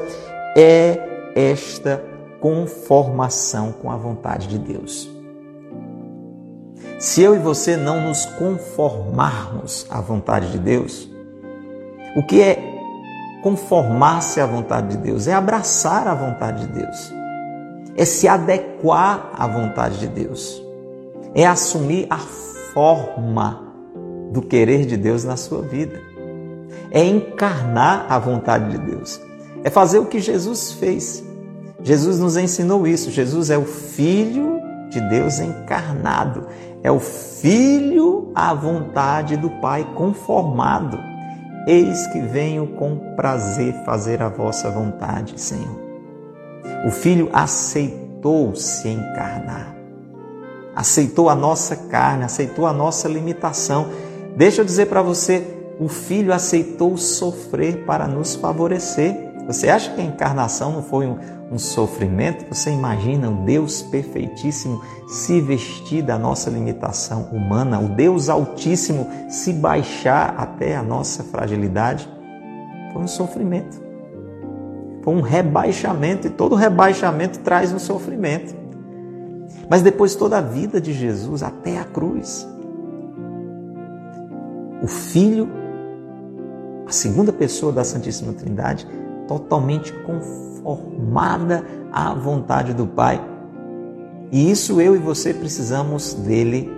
[0.58, 2.04] é esta
[2.40, 5.10] conformação com a vontade de Deus.
[7.00, 11.10] Se eu e você não nos conformarmos à vontade de Deus,
[12.16, 12.58] o que é
[13.42, 15.28] conformar-se à vontade de Deus?
[15.28, 17.14] É abraçar a vontade de Deus,
[17.96, 20.62] é se adequar à vontade de Deus,
[21.36, 23.74] é assumir a forma
[24.32, 26.02] do querer de Deus na sua vida,
[26.92, 29.22] é encarnar a vontade de Deus.
[29.64, 31.24] É fazer o que Jesus fez.
[31.82, 33.10] Jesus nos ensinou isso.
[33.12, 36.48] Jesus é o Filho de Deus encarnado.
[36.84, 41.00] É o Filho à vontade do Pai conformado.
[41.66, 45.83] eis que venho com prazer fazer a vossa vontade, Senhor.
[46.84, 49.74] O Filho aceitou se encarnar,
[50.76, 53.88] aceitou a nossa carne, aceitou a nossa limitação.
[54.36, 55.48] Deixa eu dizer para você,
[55.80, 59.16] o Filho aceitou sofrer para nos favorecer.
[59.48, 61.18] Você acha que a encarnação não foi um,
[61.52, 62.46] um sofrimento?
[62.54, 69.54] Você imagina o Deus perfeitíssimo se vestir da nossa limitação humana, o Deus Altíssimo se
[69.54, 72.10] baixar até a nossa fragilidade?
[72.94, 73.83] Foi um sofrimento.
[75.04, 78.56] Foi um rebaixamento, e todo rebaixamento traz um sofrimento.
[79.70, 82.48] Mas depois toda a vida de Jesus até a cruz.
[84.82, 85.50] O Filho,
[86.88, 88.88] a segunda pessoa da Santíssima Trindade,
[89.28, 93.22] totalmente conformada à vontade do Pai.
[94.32, 96.72] E isso eu e você precisamos dele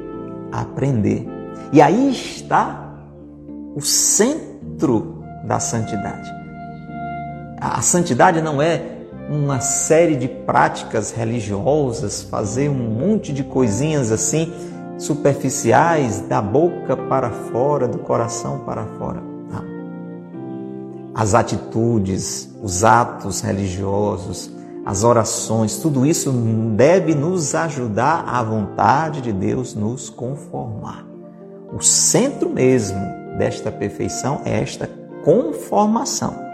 [0.51, 1.27] aprender.
[1.71, 2.91] E aí está
[3.75, 6.44] o centro da santidade.
[7.59, 8.81] A santidade não é
[9.29, 14.53] uma série de práticas religiosas, fazer um monte de coisinhas assim
[14.97, 19.35] superficiais, da boca para fora, do coração para fora
[21.15, 24.51] as atitudes, os atos religiosos,
[24.85, 26.29] as orações, tudo isso
[26.75, 31.05] deve nos ajudar à vontade de Deus nos conformar.
[31.73, 32.99] O centro mesmo
[33.37, 34.89] desta perfeição é esta
[35.23, 36.44] conformação.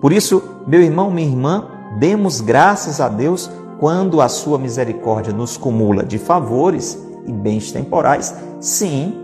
[0.00, 1.68] Por isso, meu irmão, minha irmã,
[1.98, 8.34] demos graças a Deus quando a sua misericórdia nos cumula de favores e bens temporais.
[8.60, 9.14] Sim,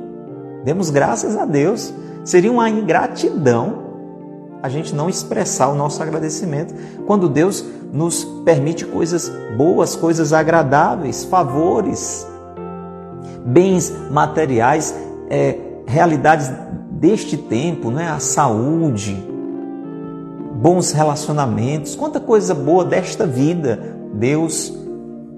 [0.65, 1.93] demos graças a Deus.
[2.25, 3.89] Seria uma ingratidão
[4.63, 6.75] a gente não expressar o nosso agradecimento
[7.07, 12.27] quando Deus nos permite coisas boas, coisas agradáveis, favores,
[13.45, 14.95] bens materiais,
[15.31, 16.51] é, realidades
[16.91, 18.09] deste tempo, não é?
[18.09, 19.25] a saúde,
[20.61, 24.77] bons relacionamentos, quanta coisa boa desta vida Deus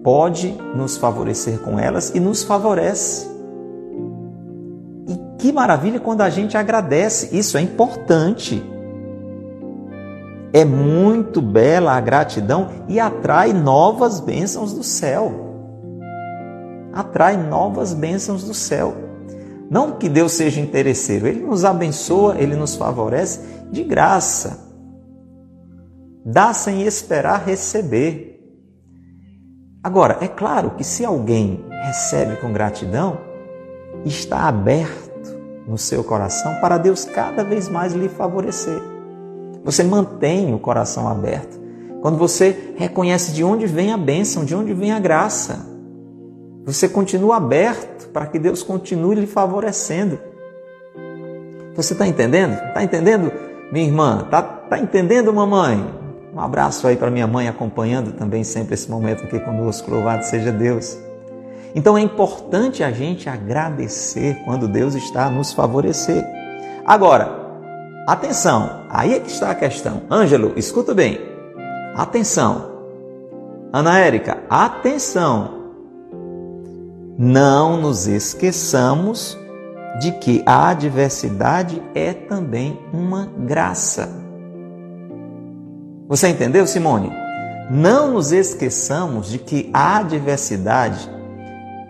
[0.03, 3.29] pode nos favorecer com elas e nos favorece.
[5.07, 8.65] E que maravilha quando a gente agradece, isso é importante.
[10.55, 15.49] É muito bela a gratidão e atrai novas bênçãos do céu.
[16.95, 18.95] Atrai novas bênçãos do céu.
[19.71, 24.70] Não que Deus seja interesseiro, Ele nos abençoa, Ele nos favorece de graça.
[26.25, 28.39] Dá sem esperar receber.
[29.83, 33.19] Agora, é claro que se alguém recebe com gratidão,
[34.05, 35.11] está aberto
[35.67, 38.81] no seu coração para Deus cada vez mais lhe favorecer.
[39.65, 41.59] Você mantém o coração aberto.
[42.03, 45.67] Quando você reconhece de onde vem a bênção, de onde vem a graça,
[46.65, 50.19] você continua aberto para que Deus continue lhe favorecendo.
[51.75, 52.53] Você está entendendo?
[52.53, 53.33] Está entendendo,
[53.73, 54.23] minha irmã?
[54.25, 56.00] Está tá entendendo, mamãe?
[56.35, 59.91] Um abraço aí para minha mãe acompanhando também sempre esse momento aqui conosco.
[59.91, 60.97] Louvado seja Deus.
[61.75, 66.25] Então é importante a gente agradecer quando Deus está a nos favorecer.
[66.87, 67.41] Agora,
[68.11, 70.03] Atenção, aí é que está a questão.
[70.11, 71.21] Ângelo, escuta bem.
[71.95, 72.73] Atenção.
[73.73, 75.71] Ana Érica, atenção.
[77.17, 79.39] Não nos esqueçamos
[80.01, 84.09] de que a adversidade é também uma graça.
[86.11, 87.13] Você entendeu, Simone?
[87.71, 91.09] Não nos esqueçamos de que a adversidade,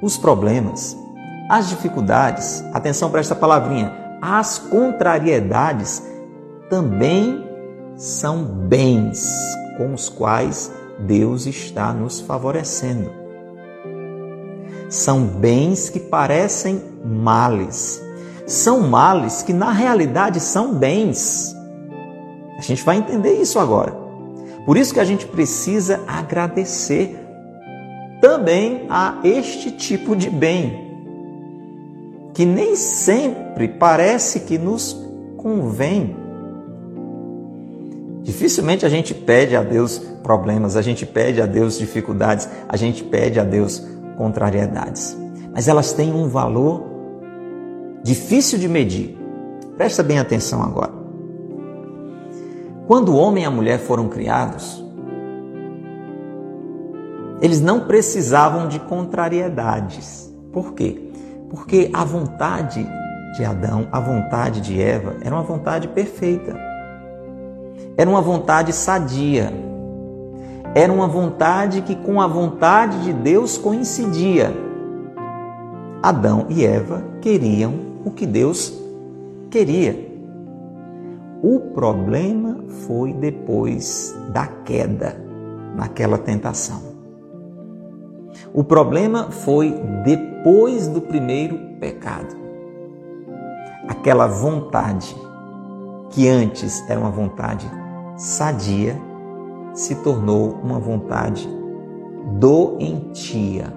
[0.02, 0.94] os problemas,
[1.48, 6.02] as dificuldades, atenção para esta palavrinha, as contrariedades
[6.68, 7.48] também
[7.96, 9.26] são bens
[9.78, 13.10] com os quais Deus está nos favorecendo.
[14.90, 18.02] São bens que parecem males.
[18.46, 21.56] São males que na realidade são bens.
[22.58, 23.99] A gente vai entender isso agora.
[24.70, 27.18] Por isso que a gente precisa agradecer
[28.20, 30.88] também a este tipo de bem
[32.32, 34.96] que nem sempre parece que nos
[35.36, 36.16] convém.
[38.22, 43.02] Dificilmente a gente pede a Deus problemas, a gente pede a Deus dificuldades, a gente
[43.02, 43.84] pede a Deus
[44.16, 45.18] contrariedades.
[45.52, 46.84] Mas elas têm um valor
[48.04, 49.18] difícil de medir.
[49.76, 50.99] Presta bem atenção agora.
[52.90, 54.84] Quando o homem e a mulher foram criados,
[57.40, 60.28] eles não precisavam de contrariedades.
[60.52, 61.00] Por quê?
[61.48, 62.84] Porque a vontade
[63.36, 66.52] de Adão, a vontade de Eva, era uma vontade perfeita.
[67.96, 69.52] Era uma vontade sadia.
[70.74, 74.52] Era uma vontade que com a vontade de Deus coincidia.
[76.02, 77.72] Adão e Eva queriam
[78.04, 78.72] o que Deus
[79.48, 80.09] queria.
[81.42, 85.16] O problema foi depois da queda,
[85.74, 86.82] naquela tentação.
[88.52, 89.74] O problema foi
[90.04, 92.36] depois do primeiro pecado.
[93.88, 95.16] Aquela vontade
[96.10, 97.70] que antes era uma vontade
[98.16, 98.96] sadia
[99.72, 101.48] se tornou uma vontade
[102.38, 103.72] doentia.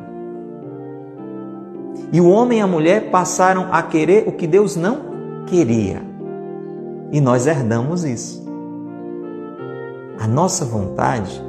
[2.12, 6.13] E o homem e a mulher passaram a querer o que Deus não queria.
[7.14, 8.44] E nós herdamos isso.
[10.20, 11.40] A nossa vontade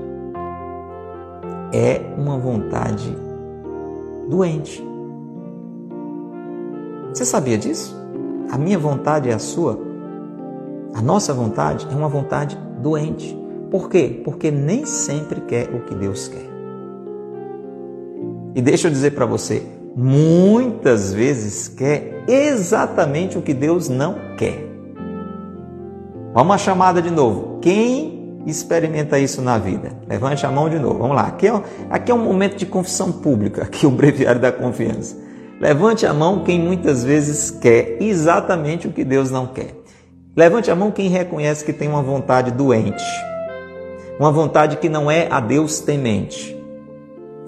[1.73, 3.17] é uma vontade
[4.29, 4.87] doente.
[7.09, 7.97] Você sabia disso?
[8.51, 9.81] A minha vontade é a sua.
[10.93, 13.35] A nossa vontade é uma vontade doente.
[13.71, 14.21] Por quê?
[14.23, 16.47] Porque nem sempre quer o que Deus quer.
[18.55, 24.74] E deixa eu dizer para você, muitas vezes quer exatamente o que Deus não quer.
[26.35, 27.61] Vamos à chamada de novo.
[27.63, 29.93] Quem experimenta isso na vida?
[30.07, 30.99] Levante a mão de novo.
[30.99, 31.29] Vamos lá.
[31.29, 35.17] Aqui é, aqui é um momento de confissão pública, aqui é o breviário da confiança.
[35.61, 39.75] Levante a mão quem muitas vezes quer exatamente o que Deus não quer.
[40.37, 43.05] Levante a mão quem reconhece que tem uma vontade doente
[44.19, 46.57] uma vontade que não é a Deus temente.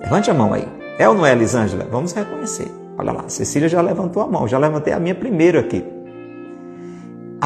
[0.00, 0.66] Levante a mão aí.
[0.98, 1.86] É ou não é, Elisângela?
[1.90, 2.70] Vamos reconhecer.
[2.98, 5.84] Olha lá, Cecília já levantou a mão, já levantei a minha primeiro aqui.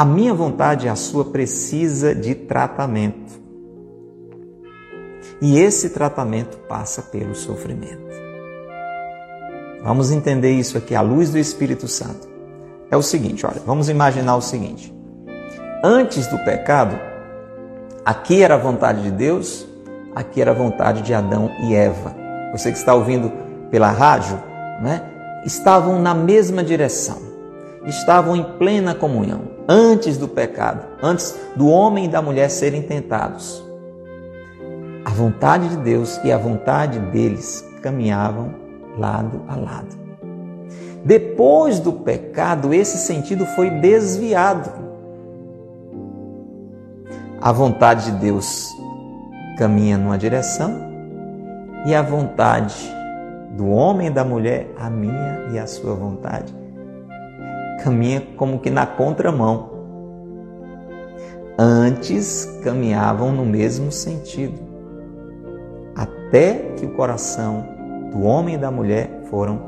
[0.01, 3.39] A minha vontade, a sua, precisa de tratamento.
[5.43, 8.09] E esse tratamento passa pelo sofrimento.
[9.83, 12.27] Vamos entender isso aqui à luz do Espírito Santo.
[12.91, 14.95] É o seguinte, olha, vamos imaginar o seguinte.
[15.85, 16.99] Antes do pecado,
[18.05, 19.67] Aqui era a vontade de Deus,
[20.17, 22.15] aqui era a vontade de Adão e Eva.
[22.53, 23.31] Você que está ouvindo
[23.71, 24.43] pela rádio,
[24.81, 25.03] né?
[25.45, 27.19] estavam na mesma direção,
[27.87, 33.65] estavam em plena comunhão, antes do pecado, antes do homem e da mulher serem tentados.
[35.05, 38.55] A vontade de Deus e a vontade deles caminhavam
[38.99, 39.99] lado a lado.
[41.05, 44.91] Depois do pecado, esse sentido foi desviado
[47.43, 48.69] a vontade de Deus
[49.57, 50.91] caminha numa direção
[51.87, 52.77] e a vontade
[53.57, 56.55] do homem e da mulher, a minha e a sua vontade,
[57.83, 59.71] caminha como que na contramão.
[61.59, 64.59] Antes caminhavam no mesmo sentido,
[65.95, 67.67] até que o coração
[68.13, 69.61] do homem e da mulher foram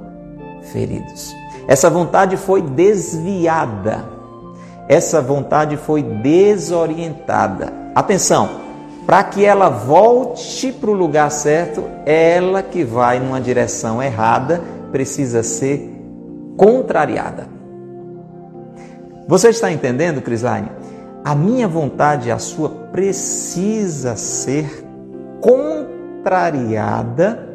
[0.63, 1.35] feridos.
[1.69, 4.23] Essa vontade foi desviada
[4.89, 7.73] essa vontade foi desorientada.
[7.95, 8.61] Atenção,
[9.07, 14.61] para que ela volte para o lugar certo, ela que vai numa direção errada
[14.91, 15.91] precisa ser
[16.57, 17.49] contrariada.
[19.27, 20.71] Você está entendendo, Crislaine?
[21.25, 24.85] A minha vontade e a sua precisa ser
[25.41, 27.49] contrariada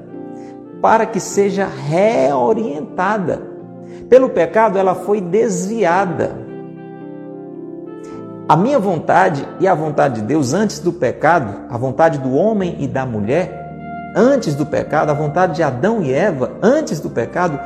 [0.82, 3.42] para que seja reorientada.
[4.10, 6.48] Pelo pecado, ela foi desviada.
[8.48, 12.78] A minha vontade e a vontade de Deus antes do pecado, a vontade do homem
[12.80, 17.60] e da mulher, antes do pecado, a vontade de Adão e Eva, antes do pecado,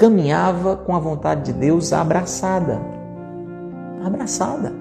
[0.00, 2.80] caminhava com a vontade de Deus abraçada.
[4.04, 4.72] Abraçada.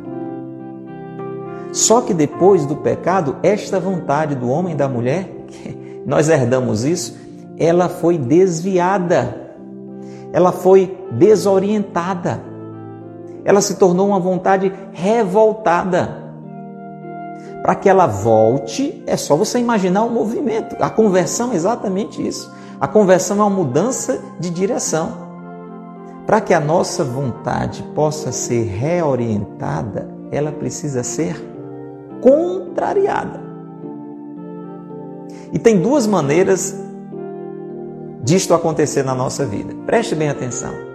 [1.73, 5.29] Só que depois do pecado, esta vontade do homem e da mulher,
[6.07, 7.17] nós herdamos isso,
[7.57, 9.51] ela foi desviada,
[10.31, 12.49] ela foi desorientada
[13.49, 16.17] ela se tornou uma vontade revoltada.
[17.63, 20.75] Para que ela volte, é só você imaginar o movimento.
[20.79, 22.51] A conversão é exatamente isso.
[22.79, 25.29] A conversão é uma mudança de direção.
[26.25, 31.35] Para que a nossa vontade possa ser reorientada, ela precisa ser
[32.21, 33.41] contrariada.
[35.51, 36.75] E tem duas maneiras
[38.23, 39.73] disto acontecer na nossa vida.
[39.85, 40.89] Preste bem atenção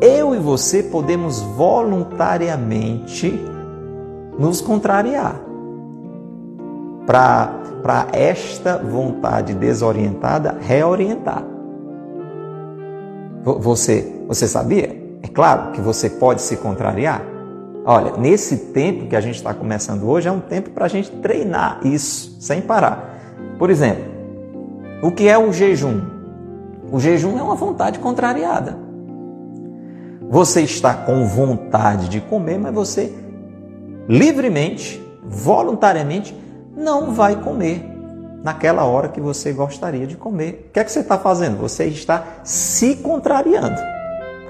[0.00, 3.32] eu e você podemos voluntariamente
[4.38, 5.40] nos contrariar
[7.06, 11.44] para esta vontade desorientada reorientar.
[13.44, 15.18] Você, você sabia?
[15.22, 17.22] É claro que você pode se contrariar.
[17.84, 21.08] Olha, nesse tempo que a gente está começando hoje, é um tempo para a gente
[21.08, 23.16] treinar isso sem parar.
[23.56, 24.04] Por exemplo,
[25.00, 26.00] o que é o jejum?
[26.90, 28.76] O jejum é uma vontade contrariada.
[30.28, 33.12] Você está com vontade de comer, mas você
[34.08, 36.34] livremente, voluntariamente,
[36.76, 37.82] não vai comer
[38.42, 40.68] naquela hora que você gostaria de comer.
[40.68, 41.56] O que é que você está fazendo?
[41.56, 43.80] Você está se contrariando.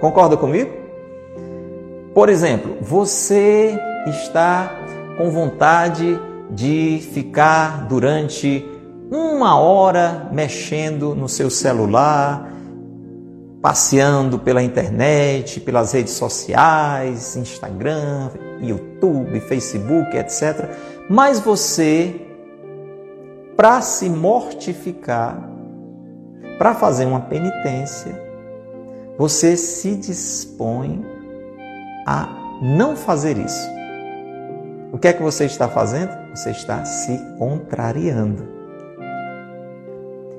[0.00, 0.70] Concorda comigo?
[2.12, 4.70] Por exemplo, você está
[5.16, 6.20] com vontade
[6.50, 8.64] de ficar durante
[9.10, 12.50] uma hora mexendo no seu celular,
[13.62, 20.68] passeando pela internet, pelas redes sociais, Instagram, YouTube, Facebook, etc.
[21.08, 22.14] Mas você,
[23.56, 25.50] para se mortificar,
[26.58, 28.20] para fazer uma penitência,
[29.16, 31.04] você se dispõe
[32.06, 33.68] a não fazer isso.
[34.92, 36.10] O que é que você está fazendo?
[36.34, 38.48] Você está se contrariando.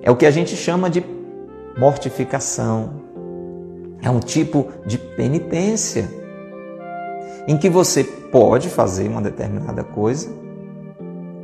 [0.02, 1.04] É o que a gente chama de
[1.78, 2.94] mortificação.
[4.02, 6.10] É um tipo de penitência
[7.48, 10.30] em que você pode fazer uma determinada coisa,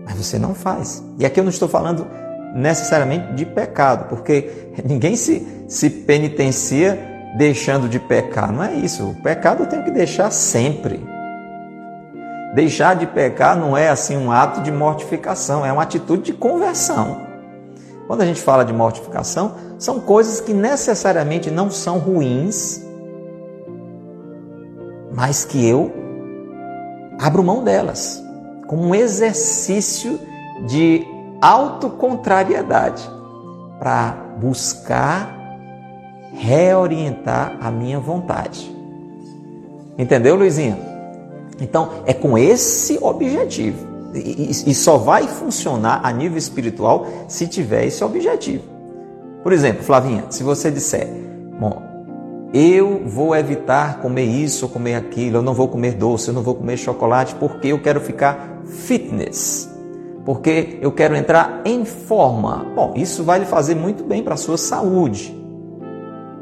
[0.06, 1.04] mas você não faz.
[1.18, 2.08] E aqui eu não estou falando
[2.56, 4.50] necessariamente de pecado, porque
[4.84, 8.52] ninguém se, se penitencia deixando de pecar.
[8.52, 9.04] Não é isso.
[9.04, 11.04] O pecado eu tenho que deixar sempre.
[12.54, 17.22] Deixar de pecar não é assim um ato de mortificação, é uma atitude de conversão.
[18.06, 22.86] Quando a gente fala de mortificação, são coisas que necessariamente não são ruins,
[25.16, 25.92] mas que eu
[27.20, 28.23] abro mão delas,
[28.74, 30.20] como um exercício
[30.66, 31.06] de
[31.40, 33.08] autocontrariedade,
[33.78, 35.38] para buscar
[36.34, 38.76] reorientar a minha vontade.
[39.96, 40.76] Entendeu, Luizinho?
[41.62, 43.94] Então, é com esse objetivo.
[44.16, 48.64] E, só vai funcionar a nível espiritual se tiver esse objetivo.
[49.44, 51.08] Por exemplo, Flavinha, se você disser,
[51.60, 51.80] bom,
[52.54, 56.44] eu vou evitar comer isso ou comer aquilo, eu não vou comer doce, eu não
[56.44, 59.68] vou comer chocolate porque eu quero ficar fitness,
[60.24, 62.64] porque eu quero entrar em forma.
[62.76, 65.36] Bom, isso vai lhe fazer muito bem para a sua saúde,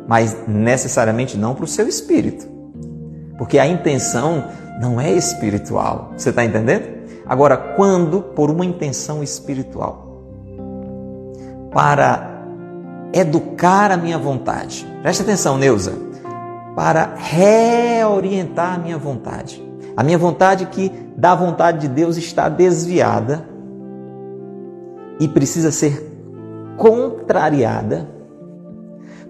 [0.06, 2.46] mas necessariamente não para o seu espírito,
[3.38, 4.44] porque a intenção
[4.82, 6.12] não é espiritual.
[6.18, 7.02] Você está entendendo?
[7.26, 10.12] Agora, quando por uma intenção espiritual,
[11.72, 12.31] para
[13.14, 15.94] educar a minha vontade, preste atenção, Neuza,
[16.76, 19.62] para reorientar a minha vontade.
[19.96, 23.46] A minha vontade que da vontade de Deus está desviada
[25.20, 26.10] e precisa ser
[26.78, 28.08] contrariada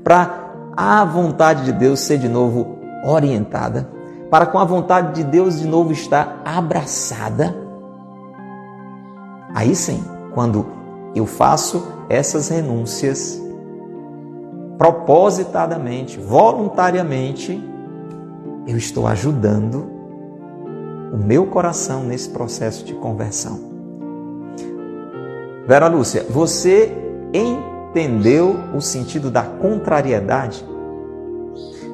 [0.03, 3.89] para a vontade de Deus ser de novo orientada
[4.31, 7.53] para com a vontade de Deus de novo estar abraçada,
[9.53, 10.01] aí sim,
[10.33, 10.65] quando
[11.13, 13.40] eu faço essas renúncias
[14.81, 17.63] propositadamente, voluntariamente,
[18.65, 19.87] eu estou ajudando
[21.13, 23.59] o meu coração nesse processo de conversão.
[25.67, 26.91] Vera Lúcia, você
[27.31, 30.65] entendeu o sentido da contrariedade?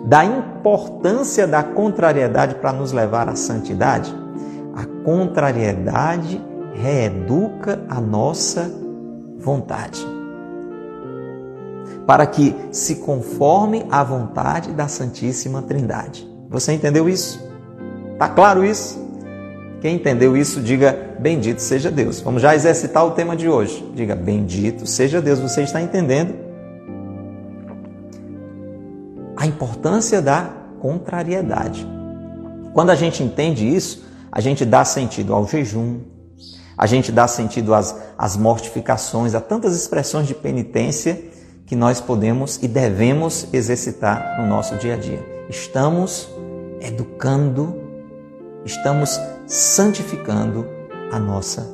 [0.06, 4.16] da importância da contrariedade para nos levar à santidade?
[4.74, 6.42] A contrariedade
[6.74, 8.72] reeduca a nossa
[9.38, 10.17] vontade.
[12.08, 16.28] Para que se conforme à vontade da Santíssima Trindade.
[16.50, 17.40] Você entendeu isso?
[18.18, 19.06] Tá claro isso?
[19.82, 22.20] Quem entendeu isso, diga bendito seja Deus.
[22.22, 23.88] Vamos já exercitar o tema de hoje.
[23.94, 25.40] Diga bendito seja Deus.
[25.40, 26.48] Você está entendendo?
[29.38, 30.50] a importância da
[30.80, 31.88] contrariedade.
[32.74, 36.00] Quando a gente entende isso, a gente dá sentido ao jejum,
[36.76, 41.24] a gente dá sentido às, às mortificações, a tantas expressões de penitência
[41.68, 45.20] que nós podemos e devemos exercitar no nosso dia a dia.
[45.50, 46.30] Estamos
[46.80, 47.76] educando,
[48.64, 50.66] estamos santificando
[51.12, 51.70] a nossa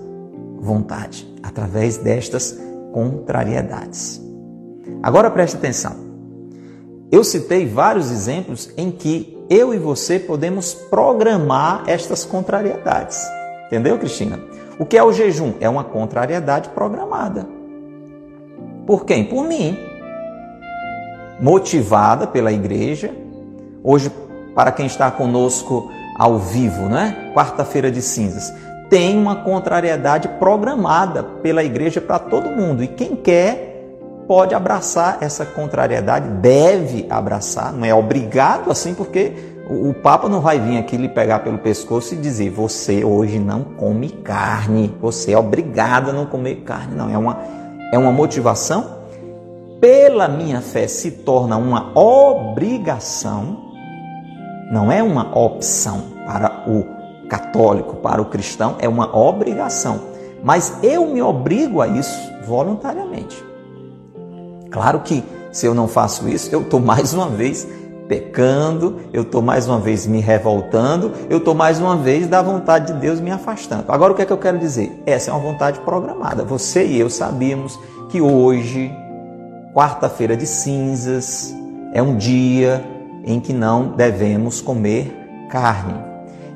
[0.60, 2.60] vontade através destas
[2.92, 4.20] contrariedades.
[5.04, 5.96] Agora preste atenção.
[7.12, 13.22] Eu citei vários exemplos em que eu e você podemos programar estas contrariedades.
[13.68, 14.40] Entendeu, Cristina?
[14.80, 15.54] O que é o jejum?
[15.60, 17.48] É uma contrariedade programada.
[18.86, 19.26] Por quem?
[19.26, 19.78] Por mim.
[21.40, 23.12] Motivada pela igreja.
[23.84, 24.12] Hoje,
[24.56, 27.32] para quem está conosco ao vivo, né?
[27.34, 28.54] Quarta-feira de cinzas.
[28.90, 32.84] Tem uma contrariedade programada pela igreja para todo mundo.
[32.84, 33.74] E quem quer
[34.28, 39.34] pode abraçar essa contrariedade, deve abraçar, não é obrigado assim, porque
[39.70, 43.64] o Papa não vai vir aqui lhe pegar pelo pescoço e dizer: você hoje não
[43.64, 46.96] come carne, você é obrigado a não comer carne.
[46.96, 47.40] Não, é uma,
[47.94, 49.04] é uma motivação.
[49.80, 53.72] Pela minha fé se torna uma obrigação,
[54.72, 60.00] não é uma opção para o católico, para o cristão, é uma obrigação.
[60.44, 62.18] Mas eu me obrigo a isso
[62.48, 63.44] voluntariamente.
[64.72, 67.68] Claro que se eu não faço isso, eu estou mais uma vez
[68.08, 72.94] pecando, eu estou mais uma vez me revoltando, eu estou mais uma vez da vontade
[72.94, 73.86] de Deus me afastando.
[73.88, 75.02] Agora o que é que eu quero dizer?
[75.06, 76.44] Essa é uma vontade programada.
[76.44, 77.80] Você e eu sabíamos
[78.10, 78.92] que hoje,
[79.74, 81.54] quarta-feira de cinzas,
[81.94, 82.84] é um dia
[83.24, 85.12] em que não devemos comer
[85.50, 85.96] carne.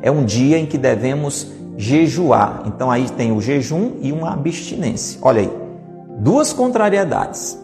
[0.01, 2.63] É um dia em que devemos jejuar.
[2.65, 5.19] Então aí tem o jejum e uma abstinência.
[5.21, 5.51] Olha aí,
[6.19, 7.57] duas contrariedades.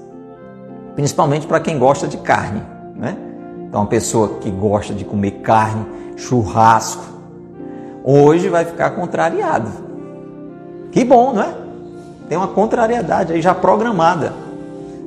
[0.96, 2.73] Principalmente para quem gosta de carne?
[3.74, 5.84] Então, uma pessoa que gosta de comer carne,
[6.16, 7.04] churrasco,
[8.04, 9.72] hoje vai ficar contrariado.
[10.92, 11.56] Que bom, não é?
[12.30, 14.32] Tem uma contrariedade aí já programada.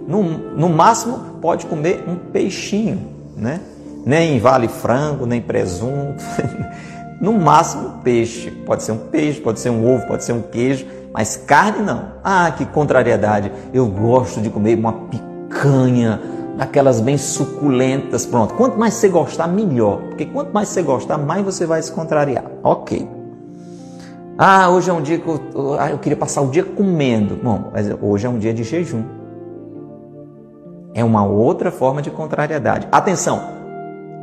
[0.08, 3.06] No, no máximo, pode comer um peixinho,
[3.36, 3.60] né?
[4.04, 6.24] Nem vale frango, nem presunto.
[7.22, 8.50] no máximo, peixe.
[8.50, 12.06] Pode ser um peixe, pode ser um ovo, pode ser um queijo, mas carne não.
[12.24, 13.52] Ah, que contrariedade.
[13.72, 16.20] Eu gosto de comer uma picanha
[16.56, 18.54] daquelas bem suculentas, pronto.
[18.54, 19.98] Quanto mais você gostar, melhor.
[20.08, 22.44] Porque quanto mais você gostar, mais você vai se contrariar.
[22.62, 23.08] Ok.
[24.38, 25.40] Ah, hoje é um dia que eu,
[25.78, 27.36] ah, eu queria passar o dia comendo.
[27.36, 29.02] Bom, mas hoje é um dia de jejum.
[30.94, 32.88] É uma outra forma de contrariedade.
[32.90, 33.40] Atenção,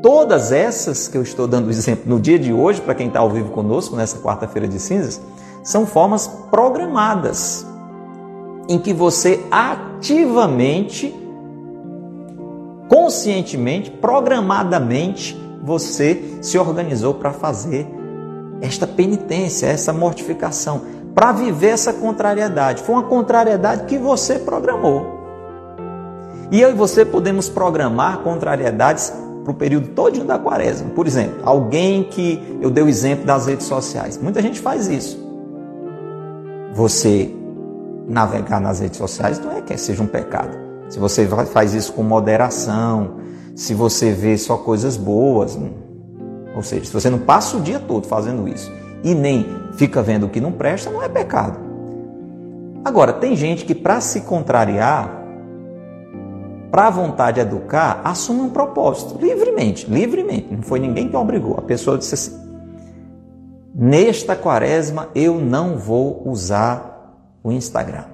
[0.02, 3.30] todas essas que eu estou dando exemplo no dia de hoje, para quem está ao
[3.30, 5.22] vivo conosco, nessa quarta-feira de cinzas,
[5.64, 7.66] são formas programadas,
[8.68, 11.23] em que você ativamente
[12.94, 17.88] conscientemente, programadamente, você se organizou para fazer
[18.62, 20.84] esta penitência, essa mortificação,
[21.16, 22.84] para viver essa contrariedade.
[22.84, 25.24] Foi uma contrariedade que você programou.
[26.52, 29.12] E eu e você podemos programar contrariedades
[29.44, 30.92] para o período todo da quaresma.
[30.92, 34.20] Por exemplo, alguém que eu dei o exemplo das redes sociais.
[34.22, 35.18] Muita gente faz isso.
[36.74, 37.34] Você
[38.08, 40.63] navegar nas redes sociais não é que seja um pecado
[40.94, 43.16] se você faz isso com moderação,
[43.56, 45.58] se você vê só coisas boas,
[46.56, 48.72] ou seja, se você não passa o dia todo fazendo isso
[49.04, 51.58] e nem fica vendo o que não presta, não é pecado.
[52.86, 55.10] Agora, tem gente que para se contrariar,
[56.70, 61.56] para a vontade de educar, assume um propósito, livremente, livremente, não foi ninguém que obrigou.
[61.58, 62.40] A pessoa disse assim:
[63.74, 68.13] Nesta quaresma eu não vou usar o Instagram.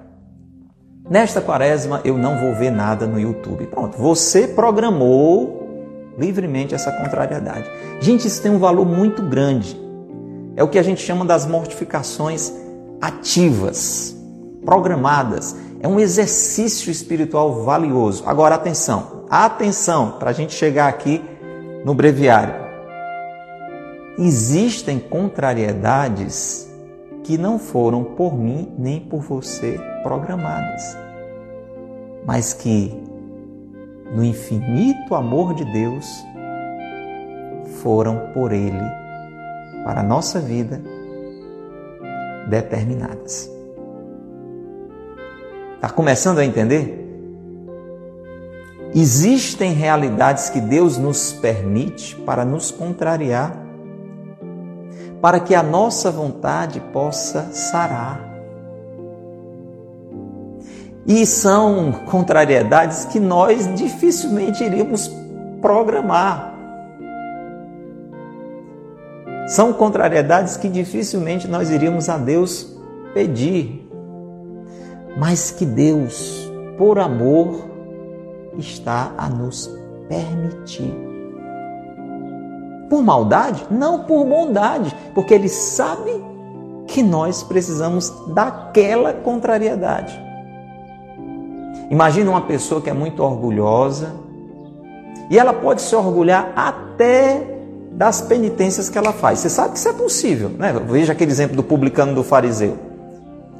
[1.09, 3.65] Nesta quaresma eu não vou ver nada no YouTube.
[3.65, 5.67] Pronto, você programou
[6.15, 7.65] livremente essa contrariedade.
[7.99, 9.75] Gente, isso tem um valor muito grande.
[10.55, 12.53] É o que a gente chama das mortificações
[13.01, 14.15] ativas,
[14.63, 15.55] programadas.
[15.79, 18.23] É um exercício espiritual valioso.
[18.27, 21.23] Agora, atenção, atenção, para a gente chegar aqui
[21.83, 22.53] no breviário.
[24.19, 26.69] Existem contrariedades
[27.23, 30.97] que não foram por mim nem por você programadas,
[32.25, 32.93] mas que
[34.13, 36.23] no infinito amor de Deus
[37.81, 38.81] foram por Ele
[39.83, 40.81] para a nossa vida
[42.47, 43.49] determinadas.
[45.75, 46.99] Está começando a entender?
[48.93, 53.55] Existem realidades que Deus nos permite para nos contrariar,
[55.21, 58.28] para que a nossa vontade possa sarar.
[61.09, 65.09] E são contrariedades que nós dificilmente iríamos
[65.59, 66.53] programar.
[69.47, 72.77] São contrariedades que dificilmente nós iríamos a Deus
[73.11, 73.89] pedir,
[75.17, 76.47] mas que Deus,
[76.77, 77.65] por amor,
[78.55, 79.67] está a nos
[80.07, 80.93] permitir.
[82.87, 83.65] Por maldade?
[83.71, 86.23] Não por bondade, porque Ele sabe
[86.85, 90.28] que nós precisamos daquela contrariedade.
[91.89, 94.13] Imagina uma pessoa que é muito orgulhosa
[95.29, 97.59] e ela pode se orgulhar até
[97.91, 99.39] das penitências que ela faz.
[99.39, 100.73] Você sabe que isso é possível, né?
[100.87, 102.77] Veja aquele exemplo do publicano do fariseu.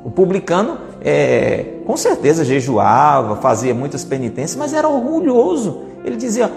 [0.03, 5.81] O publicano, é, com certeza, jejuava, fazia muitas penitências, mas era orgulhoso.
[6.05, 6.49] Ele dizia,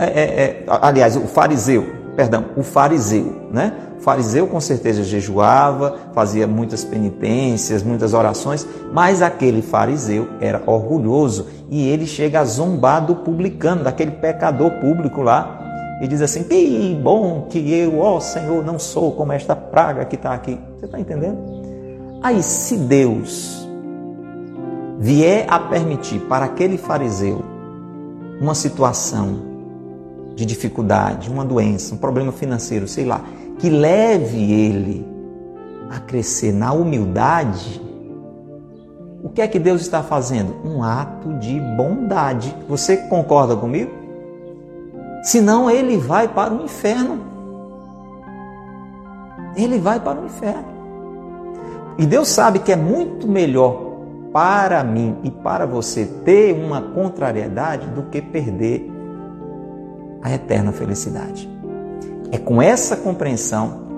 [0.00, 1.86] é, é, é, aliás, o fariseu,
[2.20, 3.72] perdão, o fariseu, né?
[3.98, 11.46] O fariseu com certeza jejuava, fazia muitas penitências, muitas orações, mas aquele fariseu era orgulhoso
[11.70, 16.94] e ele chega a zombar do publicano, daquele pecador público lá, e diz assim: Que
[17.02, 20.60] bom que eu, ó Senhor, não sou como esta praga que está aqui.
[20.78, 21.38] Você está entendendo?
[22.22, 23.66] Aí, se Deus
[24.98, 27.42] vier a permitir para aquele fariseu
[28.38, 29.49] uma situação
[30.40, 33.22] de dificuldade, uma doença, um problema financeiro, sei lá,
[33.58, 35.06] que leve ele
[35.90, 37.78] a crescer na humildade,
[39.22, 40.56] o que é que Deus está fazendo?
[40.64, 42.56] Um ato de bondade.
[42.66, 43.90] Você concorda comigo?
[45.22, 47.20] Senão ele vai para o inferno.
[49.54, 50.64] Ele vai para o inferno.
[51.98, 53.90] E Deus sabe que é muito melhor
[54.32, 58.99] para mim e para você ter uma contrariedade do que perder
[60.22, 61.48] a eterna felicidade.
[62.30, 63.88] É com essa compreensão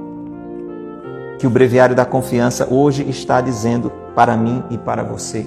[1.39, 5.47] que o Breviário da Confiança hoje está dizendo para mim e para você.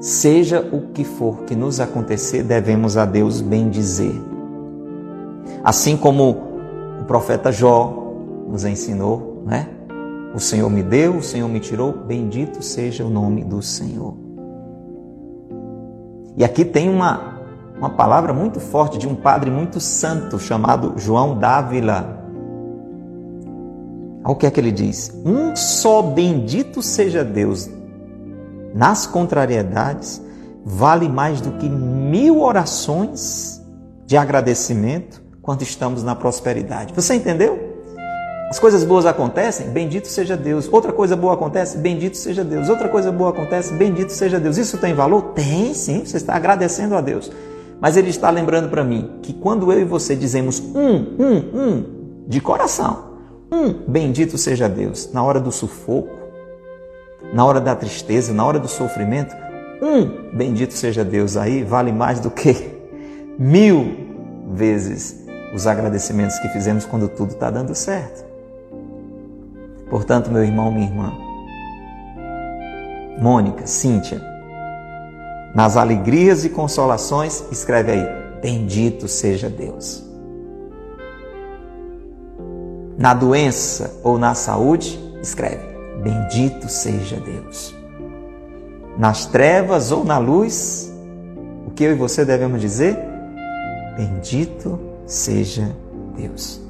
[0.00, 4.20] Seja o que for que nos acontecer, devemos a Deus bem dizer.
[5.62, 6.36] Assim como
[7.00, 8.12] o profeta Jó
[8.48, 9.68] nos ensinou, né?
[10.34, 14.14] O Senhor me deu, o Senhor me tirou, bendito seja o nome do Senhor.
[16.36, 17.33] E aqui tem uma,
[17.84, 22.24] uma palavra muito forte de um padre muito santo chamado João Dávila.
[24.24, 27.68] Olha o que é que ele diz: Um só bendito seja Deus
[28.74, 30.20] nas contrariedades
[30.64, 33.62] vale mais do que mil orações
[34.06, 36.94] de agradecimento quando estamos na prosperidade.
[36.94, 37.74] Você entendeu?
[38.48, 40.70] As coisas boas acontecem, bendito seja Deus.
[40.72, 42.70] Outra coisa boa acontece, bendito seja Deus.
[42.70, 44.56] Outra coisa boa acontece, bendito seja Deus.
[44.56, 45.34] Isso tem valor?
[45.34, 46.02] Tem, sim.
[46.02, 47.30] Você está agradecendo a Deus.
[47.80, 51.84] Mas ele está lembrando para mim que quando eu e você dizemos um, um, um,
[52.26, 53.14] de coração,
[53.52, 56.10] um, bendito seja Deus, na hora do sufoco,
[57.32, 59.34] na hora da tristeza, na hora do sofrimento,
[59.82, 62.54] um, bendito seja Deus, aí vale mais do que
[63.38, 63.96] mil
[64.52, 68.24] vezes os agradecimentos que fizemos quando tudo está dando certo.
[69.88, 71.12] Portanto, meu irmão, minha irmã,
[73.20, 74.20] Mônica, Cíntia,
[75.54, 78.06] nas alegrias e consolações, escreve aí:
[78.42, 80.02] Bendito seja Deus.
[82.98, 85.62] Na doença ou na saúde, escreve:
[86.02, 87.74] Bendito seja Deus.
[88.98, 90.92] Nas trevas ou na luz,
[91.66, 92.96] o que eu e você devemos dizer?
[93.96, 95.70] Bendito seja
[96.16, 96.60] Deus.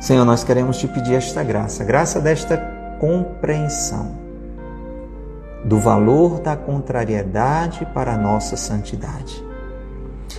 [0.00, 2.56] Senhor, nós queremos te pedir esta graça, graça desta
[3.00, 4.27] compreensão
[5.64, 9.44] do valor da contrariedade para a nossa santidade.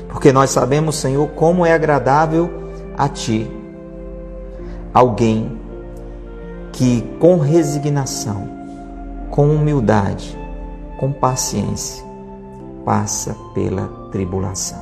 [0.08, 2.50] Porque nós sabemos, Senhor, como é agradável
[2.98, 3.50] a Ti
[4.94, 5.60] alguém
[6.72, 8.48] que com resignação,
[9.30, 10.38] com humildade,
[11.00, 12.04] com paciência,
[12.86, 14.80] passa pela tribulação.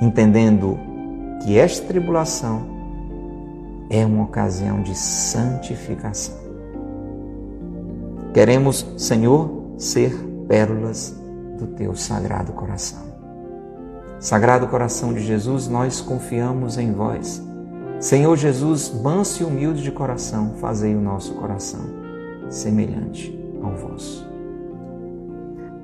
[0.00, 0.78] Entendendo
[1.42, 2.66] que esta tribulação
[3.88, 6.41] é uma ocasião de santificação.
[8.32, 10.14] Queremos, Senhor, ser
[10.48, 11.14] pérolas
[11.58, 13.12] do teu sagrado coração.
[14.18, 17.42] Sagrado coração de Jesus, nós confiamos em vós.
[18.00, 21.80] Senhor Jesus, manso e humilde de coração, fazei o nosso coração
[22.48, 24.26] semelhante ao vosso.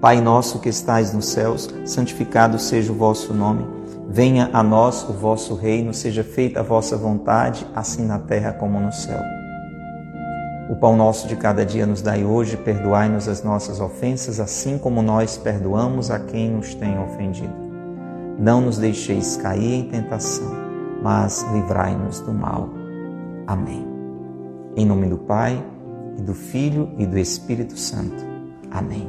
[0.01, 3.67] Pai nosso que estais nos céus, santificado seja o vosso nome.
[4.09, 8.81] Venha a nós o vosso reino, seja feita a vossa vontade, assim na terra como
[8.81, 9.38] no céu.
[10.69, 15.01] O pão nosso de cada dia nos dai hoje, perdoai-nos as nossas ofensas, assim como
[15.01, 17.55] nós perdoamos a quem nos tem ofendido.
[18.39, 20.53] Não nos deixeis cair em tentação,
[21.03, 22.69] mas livrai-nos do mal.
[23.47, 23.87] Amém.
[24.77, 25.59] Em nome do Pai,
[26.19, 28.27] e do Filho e do Espírito Santo.
[28.71, 29.09] Amém.